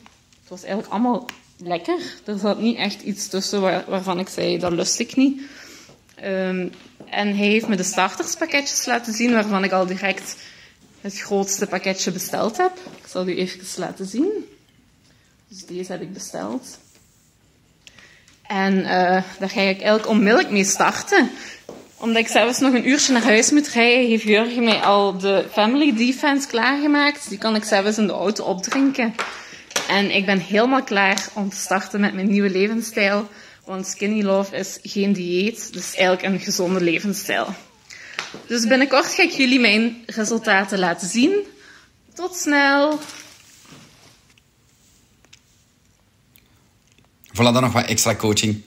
het 0.41 0.49
was 0.49 0.63
eigenlijk 0.63 0.93
allemaal 0.93 1.25
lekker. 1.57 1.99
Er 2.25 2.37
zat 2.37 2.59
niet 2.59 2.77
echt 2.77 3.01
iets 3.01 3.27
tussen 3.27 3.61
waarvan 3.61 4.19
ik 4.19 4.29
zei, 4.29 4.59
dat 4.59 4.71
lust 4.71 4.99
ik 4.99 5.15
niet. 5.15 5.41
Um, 6.23 6.71
en 7.09 7.37
hij 7.37 7.47
heeft 7.47 7.67
me 7.67 7.75
de 7.75 7.83
starterspakketjes 7.83 8.85
laten 8.85 9.13
zien, 9.13 9.31
waarvan 9.31 9.63
ik 9.63 9.71
al 9.71 9.85
direct 9.85 10.35
het 11.01 11.19
grootste 11.19 11.67
pakketje 11.67 12.11
besteld 12.11 12.57
heb. 12.57 12.71
Ik 13.01 13.07
zal 13.07 13.27
u 13.27 13.37
even 13.37 13.59
laten 13.75 14.05
zien. 14.05 14.45
Dus 15.47 15.65
deze 15.65 15.91
heb 15.91 16.01
ik 16.01 16.13
besteld. 16.13 16.79
En 18.47 18.77
uh, 18.77 18.87
daar 19.39 19.49
ga 19.49 19.61
ik 19.61 19.77
eigenlijk 19.77 20.07
onmiddellijk 20.07 20.49
mee 20.49 20.63
starten. 20.63 21.29
Omdat 21.99 22.17
ik 22.17 22.27
zelfs 22.27 22.59
nog 22.59 22.73
een 22.73 22.89
uurtje 22.89 23.13
naar 23.13 23.23
huis 23.23 23.51
moet 23.51 23.67
rijden, 23.67 24.07
heeft 24.07 24.23
Jurgen 24.23 24.63
mij 24.63 24.81
al 24.81 25.17
de 25.17 25.45
Family 25.51 25.95
Defense 25.95 26.47
klaargemaakt. 26.47 27.29
Die 27.29 27.37
kan 27.37 27.55
ik 27.55 27.63
zelfs 27.63 27.97
in 27.97 28.07
de 28.07 28.13
auto 28.13 28.43
opdrinken. 28.43 29.15
En 29.87 30.15
ik 30.15 30.25
ben 30.25 30.39
helemaal 30.39 30.83
klaar 30.83 31.27
om 31.33 31.49
te 31.49 31.55
starten 31.55 31.99
met 31.99 32.13
mijn 32.13 32.27
nieuwe 32.27 32.49
levensstijl. 32.49 33.27
Want 33.65 33.87
Skinny 33.87 34.23
Love 34.23 34.55
is 34.55 34.79
geen 34.81 35.13
dieet, 35.13 35.69
is 35.73 35.95
eigenlijk 35.95 36.21
een 36.21 36.39
gezonde 36.39 36.81
levensstijl. 36.81 37.55
Dus 38.47 38.67
binnenkort 38.67 39.05
ga 39.05 39.23
ik 39.23 39.31
jullie 39.31 39.59
mijn 39.59 40.03
resultaten 40.05 40.79
laten 40.79 41.07
zien. 41.07 41.45
Tot 42.13 42.35
snel! 42.35 42.99
Voilà, 47.33 47.53
dan 47.53 47.61
nog 47.61 47.73
wat 47.73 47.85
extra 47.85 48.15
coaching. 48.15 48.61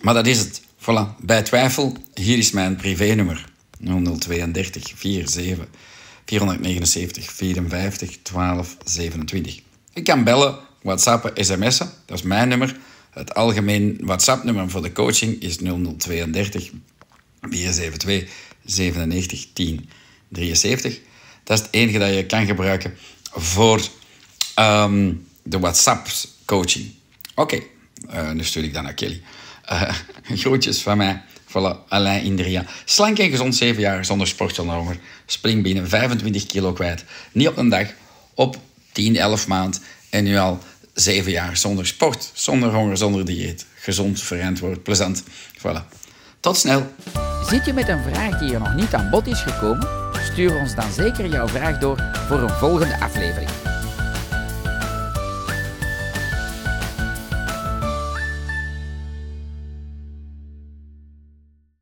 Maar 0.00 0.14
dat 0.14 0.26
is 0.26 0.38
het. 0.38 0.68
Voilà, 0.80 1.16
bij 1.18 1.42
twijfel, 1.42 1.96
hier 2.14 2.38
is 2.38 2.50
mijn 2.50 2.76
privénummer. 2.76 3.44
0032 3.80 4.92
47 4.96 5.66
479 6.24 7.32
54 7.32 8.18
12 8.22 8.76
27. 8.84 9.60
Ik 9.92 10.04
kan 10.04 10.24
bellen, 10.24 10.58
whatsappen, 10.82 11.44
sms'en. 11.44 11.90
Dat 12.06 12.18
is 12.18 12.22
mijn 12.22 12.48
nummer. 12.48 12.76
Het 13.10 13.34
algemeen 13.34 13.98
WhatsApp-nummer 14.00 14.70
voor 14.70 14.82
de 14.82 14.92
coaching 14.92 15.40
is 15.42 15.56
0032 15.56 16.70
472 17.40 18.30
97 18.64 19.46
10 19.52 19.88
73. 20.28 21.00
Dat 21.44 21.58
is 21.58 21.64
het 21.64 21.74
enige 21.74 21.98
dat 21.98 22.14
je 22.14 22.26
kan 22.26 22.46
gebruiken 22.46 22.94
voor 23.32 23.80
um, 24.58 25.26
de 25.42 25.58
WhatsApp-coaching. 25.58 26.94
Oké. 27.34 27.60
Uh, 28.14 28.30
nu 28.30 28.44
stuur 28.44 28.64
ik 28.64 28.72
dan 28.72 28.82
naar 28.82 28.94
Kelly. 28.94 29.22
Uh, 30.30 30.38
groetjes 30.38 30.82
van 30.82 30.96
mij. 30.96 31.22
Voilà, 31.46 31.88
Alain 31.88 32.22
Indria. 32.22 32.64
Slank 32.84 33.18
en 33.18 33.30
gezond, 33.30 33.56
7 33.56 33.80
jaar, 33.80 34.04
zonder 34.04 34.26
sport, 34.26 34.54
zonder 34.54 34.76
honger. 34.76 34.96
Spring 35.26 35.62
binnen, 35.62 35.88
25 35.88 36.46
kilo 36.46 36.72
kwijt. 36.72 37.04
Niet 37.32 37.48
op 37.48 37.56
een 37.56 37.68
dag, 37.68 37.86
op 38.34 38.56
10, 38.92 39.16
11 39.16 39.46
maand. 39.46 39.80
En 40.10 40.24
nu 40.24 40.36
al 40.36 40.58
7 40.94 41.30
jaar 41.32 41.56
zonder 41.56 41.86
sport, 41.86 42.30
zonder 42.32 42.74
honger, 42.74 42.96
zonder 42.96 43.24
dieet. 43.24 43.66
Gezond, 43.74 44.20
verantwoord, 44.20 44.82
plezant. 44.82 45.22
Voilà. 45.58 45.98
Tot 46.40 46.56
snel. 46.56 46.92
Zit 47.48 47.64
je 47.64 47.72
met 47.72 47.88
een 47.88 48.02
vraag 48.02 48.38
die 48.38 48.54
er 48.54 48.60
nog 48.60 48.74
niet 48.74 48.94
aan 48.94 49.10
bod 49.10 49.26
is 49.26 49.40
gekomen? 49.40 49.88
Stuur 50.32 50.54
ons 50.54 50.74
dan 50.74 50.92
zeker 50.92 51.26
jouw 51.26 51.48
vraag 51.48 51.78
door 51.78 52.02
voor 52.28 52.38
een 52.38 52.50
volgende 52.58 53.00
aflevering. 53.00 53.59